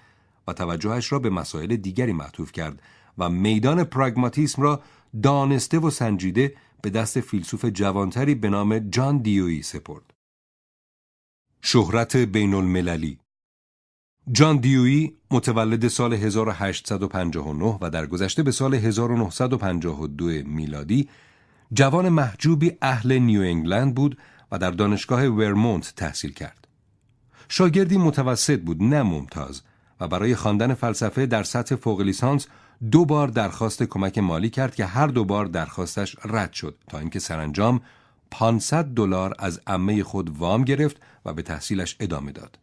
و 0.48 0.54
توجهش 0.54 1.12
را 1.12 1.20
به 1.20 1.30
مسائل 1.30 1.76
دیگری 1.76 2.14
معطوف 2.14 2.52
کرد 2.52 2.82
و 3.18 3.30
میدان 3.30 3.84
پراگماتیسم 3.84 4.62
را 4.62 4.82
دانسته 5.24 5.80
و 5.80 5.90
سنجیده 5.90 6.56
به 6.82 6.90
دست 6.90 7.20
فیلسوف 7.20 7.66
جوانتری 7.66 8.36
به 8.36 8.50
نام 8.50 8.80
جان 8.80 9.18
دیوی 9.18 9.62
سپرد. 9.62 10.14
شهرت 11.62 12.16
بین 12.16 12.54
المللی 12.54 13.20
جان 14.32 14.58
دیوی 14.58 15.14
متولد 15.32 15.88
سال 15.88 16.14
1859 16.14 17.78
و 17.82 17.90
در 17.90 18.06
گذشته 18.06 18.44
به 18.44 18.52
سال 18.52 18.74
1952 18.74 20.26
میلادی 20.26 21.10
جوان 21.74 22.10
محجوبی 22.10 22.78
اهل 22.82 23.18
نیو 23.18 23.42
انگلند 23.42 23.96
بود 23.96 24.18
و 24.52 24.58
در 24.58 24.72
دانشگاه 24.72 25.26
ورمونت 25.26 25.94
تحصیل 25.96 26.34
کرد. 26.34 26.68
شاگردی 27.50 27.98
متوسط 27.98 28.60
بود 28.60 28.84
نه 28.84 29.04
ممتاز 29.04 29.62
و 30.00 30.08
برای 30.08 30.36
خواندن 30.36 30.74
فلسفه 30.74 31.26
در 31.26 31.44
سطح 31.44 31.76
فوق 31.76 32.02
لیسانس 32.02 32.48
دو 32.92 33.06
بار 33.06 33.28
درخواست 33.28 33.84
کمک 33.84 34.18
مالی 34.18 34.50
کرد 34.50 34.76
که 34.76 34.86
هر 34.86 35.08
دو 35.08 35.26
بار 35.26 35.46
درخواستش 35.46 36.16
رد 36.26 36.54
شد 36.54 36.78
تا 36.88 37.00
اینکه 37.00 37.20
سرانجام 37.20 37.82
500 38.32 38.86
دلار 38.86 39.36
از 39.40 39.62
عمه 39.68 40.04
خود 40.04 40.38
وام 40.38 40.64
گرفت 40.64 40.98
و 41.26 41.34
به 41.34 41.42
تحصیلش 41.42 41.96
ادامه 42.00 42.32
داد. 42.32 42.60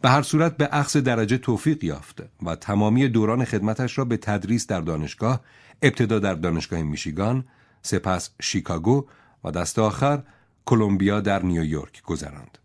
به 0.00 0.10
هر 0.10 0.22
صورت 0.22 0.56
به 0.56 0.68
اخذ 0.72 0.96
درجه 0.96 1.38
توفیق 1.38 1.84
یافت 1.84 2.22
و 2.42 2.56
تمامی 2.56 3.08
دوران 3.08 3.44
خدمتش 3.44 3.98
را 3.98 4.04
به 4.04 4.16
تدریس 4.16 4.66
در 4.66 4.80
دانشگاه، 4.80 5.40
ابتدا 5.82 6.18
در 6.18 6.34
دانشگاه 6.34 6.82
میشیگان، 6.82 7.44
سپس 7.86 8.30
شیکاگو 8.42 9.06
و 9.44 9.50
دست 9.50 9.78
آخر 9.78 10.22
کلمبیا 10.66 11.20
در 11.20 11.42
نیویورک 11.42 12.02
گذراند. 12.02 12.58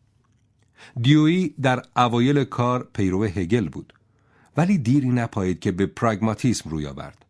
دیوی 1.01 1.53
در 1.61 1.81
اوایل 1.95 2.43
کار 2.43 2.89
پیرو 2.93 3.23
هگل 3.23 3.69
بود. 3.69 3.93
ولی 4.57 4.77
دیری 4.77 5.09
نپایید 5.09 5.59
که 5.59 5.71
به 5.71 5.85
پراگماتیسم 5.85 6.69
روی 6.69 6.87
آورد. 6.87 7.25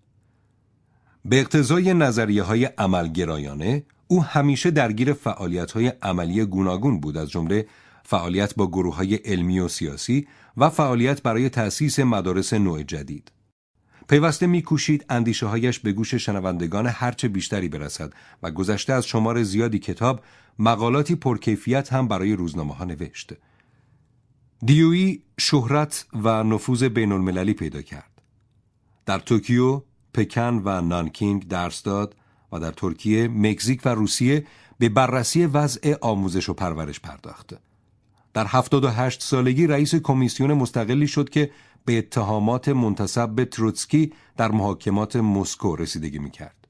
به 1.25 1.39
اقتضای 1.39 1.93
نظریه 1.93 2.43
های 2.43 2.65
عملگرایانه 2.65 3.83
او 4.07 4.23
همیشه 4.23 4.71
درگیر 4.71 5.13
فعالیت 5.13 5.71
های 5.71 5.87
عملی 6.01 6.45
گوناگون 6.45 6.99
بود 6.99 7.17
از 7.17 7.29
جمله 7.29 7.67
فعالیت 8.03 8.55
با 8.55 8.67
گروه 8.67 8.95
های 8.95 9.15
علمی 9.15 9.59
و 9.59 9.67
سیاسی 9.67 10.27
و 10.57 10.69
فعالیت 10.69 11.21
برای 11.21 11.49
تأسیس 11.49 11.99
مدارس 11.99 12.53
نوع 12.53 12.83
جدید. 12.83 13.31
پیوسته 14.11 14.47
میکوشید 14.47 15.05
اندیشه 15.09 15.45
هایش 15.45 15.79
به 15.79 15.91
گوش 15.91 16.15
شنوندگان 16.15 16.87
هرچه 16.87 17.27
بیشتری 17.27 17.67
برسد 17.67 18.13
و 18.43 18.51
گذشته 18.51 18.93
از 18.93 19.07
شمار 19.07 19.43
زیادی 19.43 19.79
کتاب 19.79 20.23
مقالاتی 20.59 21.15
پرکیفیت 21.15 21.93
هم 21.93 22.07
برای 22.07 22.33
روزنامه 22.33 22.73
ها 22.73 22.85
نوشت. 22.85 23.33
دیوی 24.65 25.21
شهرت 25.39 26.05
و 26.13 26.43
نفوذ 26.43 26.83
بین 26.83 27.11
المللی 27.11 27.53
پیدا 27.53 27.81
کرد. 27.81 28.21
در 29.05 29.19
توکیو، 29.19 29.81
پکن 30.13 30.61
و 30.65 30.81
نانکینگ 30.81 31.47
درس 31.47 31.83
داد 31.83 32.15
و 32.51 32.59
در 32.59 32.71
ترکیه، 32.71 33.27
مکزیک 33.27 33.81
و 33.85 33.89
روسیه 33.89 34.47
به 34.79 34.89
بررسی 34.89 35.45
وضع 35.45 35.95
آموزش 36.01 36.49
و 36.49 36.53
پرورش 36.53 36.99
پرداخت. 36.99 37.53
در 38.33 38.45
78 38.47 39.23
سالگی 39.23 39.67
رئیس 39.67 39.95
کمیسیون 39.95 40.53
مستقلی 40.53 41.07
شد 41.07 41.29
که 41.29 41.51
به 41.85 41.97
اتهامات 41.97 42.69
منتسب 42.69 43.29
به 43.29 43.45
تروتسکی 43.45 44.13
در 44.37 44.51
محاکمات 44.51 45.15
مسکو 45.15 45.75
رسیدگی 45.75 46.19
می‌کرد. 46.19 46.67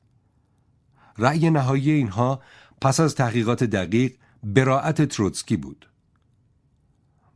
رأی 1.18 1.50
نهایی 1.50 1.92
اینها 1.92 2.42
پس 2.82 3.00
از 3.00 3.16
تحقیقات 3.16 3.64
دقیق 3.64 4.14
براعت 4.44 5.02
تروتسکی 5.02 5.58
بود. 5.58 5.88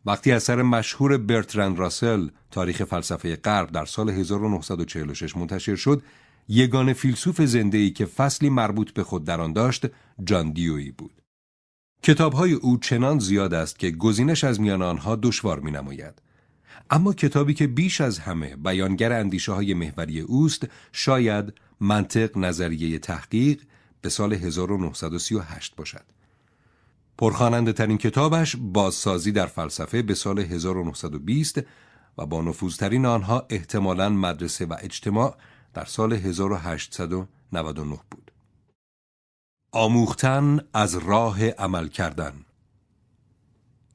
وقتی 0.05 0.31
اثر 0.31 0.61
مشهور 0.61 1.17
برترند 1.17 1.79
راسل 1.79 2.29
تاریخ 2.51 2.83
فلسفه 2.83 3.35
غرب 3.35 3.71
در 3.71 3.85
سال 3.85 4.09
1946 4.09 5.37
منتشر 5.37 5.75
شد 5.75 6.03
یگان 6.47 6.93
فیلسوف 6.93 7.41
زنده 7.41 7.77
ای 7.77 7.91
که 7.91 8.05
فصلی 8.05 8.49
مربوط 8.49 8.91
به 8.91 9.03
خود 9.03 9.23
در 9.25 9.41
آن 9.41 9.53
داشت 9.53 9.85
جان 10.23 10.51
دیوی 10.51 10.91
بود 10.91 11.21
کتابهای 12.03 12.53
او 12.53 12.77
چنان 12.77 13.19
زیاد 13.19 13.53
است 13.53 13.79
که 13.79 13.91
گزینش 13.91 14.43
از 14.43 14.61
میان 14.61 14.81
آنها 14.81 15.15
دشوار 15.15 15.59
می 15.59 15.71
نماید. 15.71 16.21
اما 16.89 17.13
کتابی 17.13 17.53
که 17.53 17.67
بیش 17.67 18.01
از 18.01 18.19
همه 18.19 18.55
بیانگر 18.55 19.13
اندیشه 19.13 19.51
های 19.51 19.73
محوری 19.73 20.19
اوست 20.19 20.67
شاید 20.91 21.53
منطق 21.79 22.37
نظریه 22.37 22.99
تحقیق 22.99 23.61
به 24.01 24.09
سال 24.09 24.33
1938 24.33 25.75
باشد. 25.75 26.05
پرخاننده 27.17 27.73
ترین 27.73 27.97
کتابش 27.97 28.55
بازسازی 28.59 29.31
در 29.31 29.45
فلسفه 29.45 30.01
به 30.01 30.13
سال 30.13 30.39
1920 30.39 31.61
و 32.17 32.25
با 32.25 32.41
نفوذترین 32.41 33.05
آنها 33.05 33.45
احتمالاً 33.49 34.09
مدرسه 34.09 34.65
و 34.65 34.75
اجتماع 34.81 35.37
در 35.73 35.85
سال 35.85 36.13
1899 36.13 37.99
بود. 38.11 38.31
آموختن 39.71 40.59
از 40.73 40.95
راه 40.95 41.49
عمل 41.49 41.87
کردن 41.87 42.33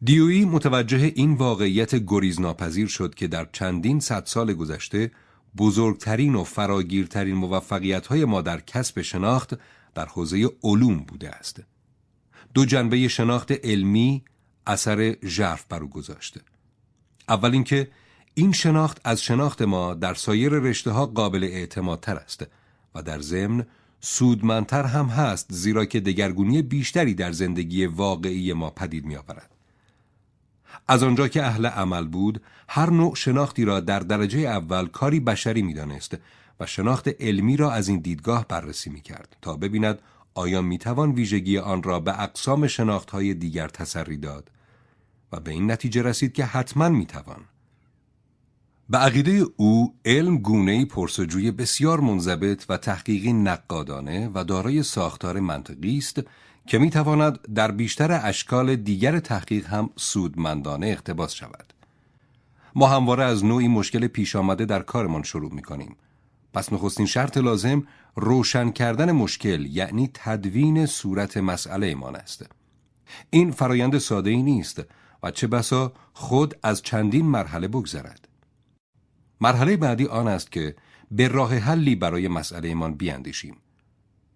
دیویی 0.05 0.45
متوجه 0.45 1.13
این 1.15 1.35
واقعیت 1.35 1.95
گریزناپذیر 1.95 2.87
شد 2.87 3.15
که 3.15 3.27
در 3.27 3.49
چندین 3.53 4.01
صد 4.01 4.27
سال 4.27 4.55
گذشته 4.55 5.11
بزرگترین 5.57 6.35
و 6.35 6.45
فراگیرترین 6.45 7.35
موفقیت 7.35 8.07
های 8.07 8.25
ما 8.25 8.43
در 8.43 8.61
کسب 8.61 9.03
شناخت 9.03 9.55
در 9.95 10.07
حوزه 10.07 10.51
علوم 10.63 10.97
بوده 10.99 11.31
است. 11.31 11.63
دو 12.55 12.65
جنبه 12.65 13.09
شناخت 13.09 13.53
علمی 13.53 14.25
اثر 14.67 15.17
ژرف 15.25 15.65
بر 15.69 15.83
او 15.83 15.89
گذاشته. 15.89 16.41
اول 17.29 17.53
اینکه 17.53 17.91
این 18.35 18.53
شناخت 18.53 19.01
از 19.05 19.23
شناخت 19.23 19.63
ما 19.63 19.95
در 19.95 20.15
سایر 20.15 20.53
رشته 20.53 20.91
ها 20.91 21.07
قابل 21.07 21.45
اعتمادتر 21.45 22.17
است 22.17 22.47
و 22.95 23.03
در 23.03 23.21
ضمن 23.21 23.67
سودمندتر 24.01 24.85
هم 24.85 25.07
هست 25.07 25.47
زیرا 25.53 25.85
که 25.85 26.01
دگرگونی 26.01 26.63
بیشتری 26.63 27.15
در 27.15 27.33
زندگی 27.33 27.87
واقعی 27.87 28.53
ما 28.53 28.71
پدید 28.71 29.05
می 29.05 29.17
آورد. 29.17 29.60
از 30.89 31.03
آنجا 31.03 31.29
که 31.29 31.45
اهل 31.45 31.67
عمل 31.67 32.07
بود 32.07 32.43
هر 32.69 32.91
نوع 32.91 33.15
شناختی 33.15 33.65
را 33.65 33.81
در 33.81 34.01
درجه 34.01 34.39
اول 34.39 34.87
کاری 34.87 35.21
بشری 35.21 35.63
می 35.63 35.75
دانست 35.75 36.19
و 36.61 36.67
شناخت 36.67 37.09
علمی 37.21 37.57
را 37.57 37.73
از 37.73 37.89
این 37.89 37.99
دیدگاه 37.99 38.47
بررسی 38.49 38.91
می 38.91 39.01
کرد 39.01 39.37
تا 39.43 39.57
ببیند 39.57 39.99
آیا 40.35 40.63
می 40.63 40.79
توان 40.79 41.13
ویژگی 41.13 41.59
آن 41.59 41.83
را 41.83 42.01
به 42.01 42.23
اقسام 42.23 42.67
شناخت 42.67 43.11
های 43.11 43.35
دیگر 43.35 43.69
تسری 43.69 44.17
داد 44.17 44.51
و 45.33 45.41
به 45.41 45.51
این 45.51 45.71
نتیجه 45.71 46.03
رسید 46.03 46.33
که 46.33 46.45
حتما 46.45 46.89
می 46.89 47.07
توان. 47.07 47.41
به 48.91 48.99
عقیده 48.99 49.47
او 49.57 49.95
علم 50.05 50.39
گونه 50.39 50.85
پرسجوی 50.85 51.51
بسیار 51.51 52.01
منضبط 52.01 52.65
و 52.69 52.77
تحقیقی 52.77 53.33
نقادانه 53.33 54.31
و 54.35 54.45
دارای 54.45 54.83
ساختار 54.83 55.41
منطقی 55.41 55.99
است 55.99 56.23
که 56.67 56.79
می 56.79 56.91
تواند 56.91 57.53
در 57.55 57.71
بیشتر 57.71 58.21
اشکال 58.23 58.77
دیگر 58.77 59.19
تحقیق 59.19 59.67
هم 59.67 59.91
سودمندانه 59.97 60.87
اقتباس 60.87 61.33
شود. 61.33 61.73
ما 62.75 62.87
همواره 62.87 63.25
از 63.25 63.45
نوعی 63.45 63.69
مشکل 63.69 64.07
پیش 64.07 64.37
آمده 64.37 64.65
در 64.65 64.83
کارمان 64.83 65.23
شروع 65.23 65.55
می 65.55 65.63
کنیم. 65.63 65.97
پس 66.55 66.73
نخستین 66.73 67.07
شرط 67.07 67.37
لازم 67.37 67.87
روشن 68.17 68.71
کردن 68.71 69.13
مشکل 69.13 69.67
یعنی 69.67 70.11
تدوین 70.15 70.87
صورت 70.87 71.37
مسئله 71.37 71.87
ایمان 71.87 72.17
است. 72.17 72.47
این 73.31 73.51
فرایند 73.51 73.99
ساده 73.99 74.31
ای 74.31 74.43
نیست 74.43 74.83
و 75.23 75.31
چه 75.31 75.47
بسا 75.47 75.93
خود 76.13 76.57
از 76.63 76.83
چندین 76.83 77.27
مرحله 77.27 77.69
بگذرد. 77.69 78.29
مرحله 79.41 79.77
بعدی 79.77 80.07
آن 80.07 80.29
است 80.29 80.53
که 80.53 80.77
به 81.11 81.29
راه 81.29 81.55
حلی 81.55 81.95
برای 81.95 82.29
مسئله 82.29 82.69
ایمان 82.69 82.95
بیاندیشیم 82.95 83.57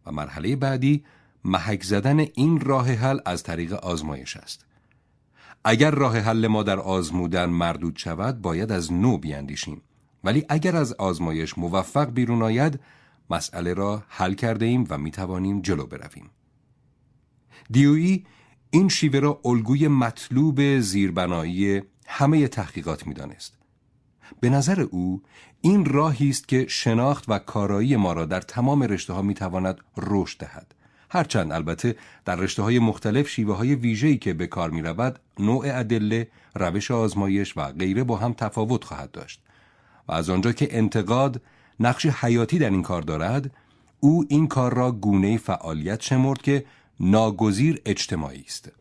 و 0.07 0.13
مرحله 0.13 0.57
بعدی 0.57 1.05
محک 1.45 1.83
زدن 1.83 2.19
این 2.19 2.61
راه 2.61 2.93
حل 2.93 3.19
از 3.27 3.43
طریق 3.43 3.73
آزمایش 3.73 4.37
است. 4.37 4.67
اگر 5.65 5.91
راه 5.91 6.19
حل 6.19 6.47
ما 6.47 6.63
در 6.63 6.79
آزمودن 6.79 7.45
مردود 7.45 7.97
شود 7.97 8.43
باید 8.43 8.73
از 8.73 8.93
نو 8.93 9.19
بیاندیشیم 9.19 9.83
ولی 10.25 10.45
اگر 10.49 10.77
از 10.77 10.93
آزمایش 10.93 11.59
موفق 11.59 12.11
بیرون 12.11 12.43
آید 12.43 12.81
مسئله 13.31 13.75
را 13.75 14.03
حل 14.09 14.35
کرده 14.35 14.67
ایم 14.67 14.87
و 14.91 14.99
می 14.99 15.11
توانیم 15.11 15.61
جلو 15.61 15.87
برویم. 15.87 16.31
دیویی 17.71 18.27
این 18.71 18.89
شیوه 18.89 19.19
را 19.19 19.41
الگوی 19.45 19.89
مطلوب 19.89 20.81
زیربنایی 20.81 21.83
همه 22.07 22.49
تحقیقات 22.49 23.07
می 23.07 23.15
دانست. 23.15 23.59
به 24.41 24.51
نظر 24.51 24.81
او 24.81 25.23
این 25.61 25.85
راهی 25.85 26.31
است 26.31 26.49
که 26.49 26.67
شناخت 26.69 27.25
و 27.29 27.39
کارایی 27.39 27.97
ما 27.97 28.13
را 28.13 28.25
در 28.25 28.41
تمام 28.41 28.83
رشته 28.83 29.13
ها 29.13 29.23
می 29.23 29.35
تواند 29.35 29.81
رشد 29.97 30.39
دهد. 30.39 30.75
هرچند 31.14 31.53
البته 31.53 31.96
در 32.24 32.37
رشته 32.37 32.62
های 32.62 32.79
مختلف 32.79 33.29
شیوه 33.29 33.57
های 33.57 33.74
ویژه‌ای 33.74 34.16
که 34.16 34.33
به 34.33 34.46
کار 34.46 34.70
می 34.70 34.83
رود 34.83 35.18
نوع 35.38 35.64
ادله، 35.66 36.29
روش 36.55 36.90
آزمایش 36.90 37.57
و 37.57 37.72
غیره 37.72 38.05
با 38.05 38.16
هم 38.16 38.33
تفاوت 38.33 38.85
خواهد 38.85 39.11
داشت. 39.11 39.42
و 40.09 40.12
از 40.12 40.31
آنجا 40.31 40.53
که 40.53 40.79
انتقاد 40.79 41.42
نقش 41.81 42.07
حیاتی 42.07 42.59
در 42.59 42.70
این 42.70 42.83
کار 42.83 43.03
دارد 43.03 43.50
او 44.00 44.24
این 44.29 44.46
کار 44.46 44.74
را 44.74 44.92
گونه 44.92 45.38
فعالیت 45.38 46.03
شمرد 46.03 46.42
که 46.42 46.64
ناگزیر 47.00 47.83
اجتماعی 47.87 48.44
است. 48.46 48.72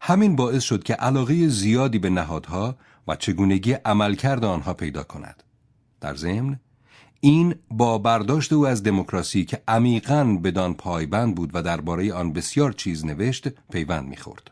همین 0.00 0.36
باعث 0.36 0.62
شد 0.62 0.82
که 0.82 0.94
علاقه 0.94 1.48
زیادی 1.48 1.98
به 1.98 2.10
نهادها 2.10 2.76
و 3.08 3.16
چگونگی 3.16 3.72
عملکرد 3.72 4.44
آنها 4.44 4.74
پیدا 4.74 5.02
کند. 5.02 5.42
در 6.00 6.14
ضمن 6.14 6.60
این 7.20 7.54
با 7.70 7.98
برداشت 7.98 8.52
او 8.52 8.66
از 8.66 8.82
دموکراسی 8.82 9.44
که 9.44 9.62
عمیقا 9.68 10.24
بدان 10.24 10.74
پایبند 10.74 11.34
بود 11.34 11.50
و 11.54 11.62
درباره 11.62 12.14
آن 12.14 12.32
بسیار 12.32 12.72
چیز 12.72 13.04
نوشت 13.04 13.48
پیوند 13.48 14.08
می‌خورد. 14.08 14.50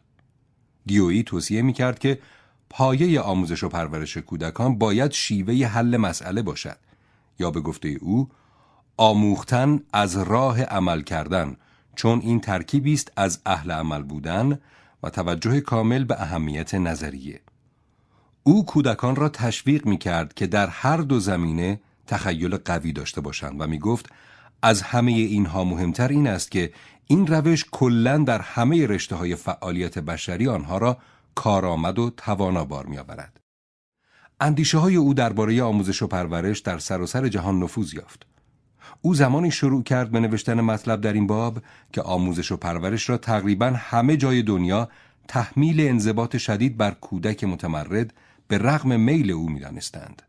دیویی 0.87 1.23
توصیه 1.23 1.63
می‌کرد 1.63 1.99
که 1.99 2.19
پایه 2.71 3.21
آموزش 3.21 3.65
و 3.65 3.69
پرورش 3.69 4.17
کودکان 4.17 4.79
باید 4.79 5.13
شیوه 5.13 5.55
حل 5.55 5.97
مسئله 5.97 6.43
باشد 6.43 6.77
یا 7.39 7.51
به 7.51 7.61
گفته 7.61 7.89
او 7.89 8.29
آموختن 8.97 9.81
از 9.93 10.17
راه 10.17 10.63
عمل 10.63 11.03
کردن 11.03 11.57
چون 11.97 12.21
این 12.21 12.41
ترکیبی 12.41 12.93
است 12.95 13.13
از 13.17 13.41
اهل 13.47 13.71
عمل 13.71 14.03
بودن 14.03 14.59
و 15.03 15.11
توجه 15.11 15.61
کامل 15.61 16.05
به 16.05 16.23
اهمیت 16.23 16.75
نظریه 16.75 17.41
او 18.43 18.65
کودکان 18.65 19.17
را 19.17 19.29
تشویق 19.29 19.87
می 19.87 19.99
کرد 19.99 20.35
که 20.35 20.47
در 20.47 20.67
هر 20.67 20.97
دو 20.97 21.21
زمینه 21.21 21.81
تخیل 22.09 22.57
قوی 22.57 22.93
داشته 22.93 23.21
باشند 23.21 23.61
و 23.61 23.67
می 23.67 23.79
گفت 23.79 24.07
از 24.63 24.83
همه 24.83 25.13
اینها 25.13 25.65
مهمتر 25.65 26.09
این 26.09 26.27
است 26.27 26.51
که 26.51 26.73
این 27.07 27.27
روش 27.27 27.65
کلا 27.71 28.19
در 28.19 28.41
همه 28.41 28.87
رشته 28.87 29.17
های 29.17 29.37
فعالیت 29.37 29.99
بشری 29.99 30.49
آنها 30.49 30.79
را 30.79 30.99
کارآمد 31.35 31.99
و 31.99 32.11
توانا 32.17 32.65
بار 32.65 32.87
می 32.87 32.99
آورد. 32.99 33.41
اندیشه 34.41 34.79
های 34.79 34.97
او 34.97 35.15
درباره 35.15 35.63
آموزش 35.63 36.03
و 36.03 36.07
پرورش 36.07 36.59
در 36.59 36.79
سراسر 36.79 37.21
سر 37.21 37.29
جهان 37.29 37.59
نفوذ 37.63 37.95
یافت. 37.95 38.27
او 39.03 39.15
زمانی 39.15 39.51
شروع 39.51 39.83
کرد 39.83 40.11
به 40.11 40.21
نوشتن 40.21 40.61
مطلب 40.61 41.01
در 41.01 41.13
این 41.13 41.27
باب 41.27 41.63
که 41.93 42.03
آموزش 42.03 42.53
و 42.53 42.57
پرورش 42.57 43.11
را 43.11 43.19
تقریبا 43.19 43.73
همه 43.77 44.17
جای 44.17 44.43
دنیا 44.43 44.89
تحمیل 45.29 45.81
انضباط 45.81 46.37
شدید 46.37 46.77
بر 46.77 46.91
کودک 46.91 47.45
متمرد 47.45 48.13
به 48.49 48.59
رغم 48.59 49.01
میل 49.01 49.31
او 49.31 49.51
می‌دانستند. 49.51 50.23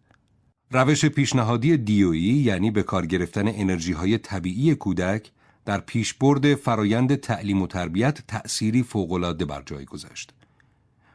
روش 0.71 1.05
پیشنهادی 1.05 1.77
دیویی 1.77 2.33
یعنی 2.33 2.71
به 2.71 2.83
کار 2.83 3.05
گرفتن 3.05 3.47
انرژی 3.47 3.91
های 3.93 4.17
طبیعی 4.17 4.75
کودک 4.75 5.31
در 5.65 5.79
پیشبرد 5.79 6.55
فرایند 6.55 7.15
تعلیم 7.15 7.61
و 7.61 7.67
تربیت 7.67 8.27
تأثیری 8.27 8.83
فوق‌العاده 8.83 9.45
بر 9.45 9.63
جای 9.65 9.85
گذاشت. 9.85 10.33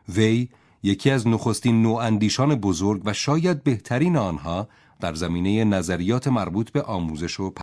وی 0.09 0.49
یکی 0.83 1.11
از 1.11 1.29
نخستین 1.29 1.83
نواندیشان 1.83 2.55
بزرگ 2.55 3.03
و 3.05 3.13
شاید 3.13 3.63
بهترین 3.63 4.17
آنها 4.17 4.69
در 5.01 5.15
زمینه 5.15 5.65
نظریات 5.65 6.29
مربوط 6.29 6.71
به 6.71 6.83
آموزش 6.83 7.41
و 7.41 7.55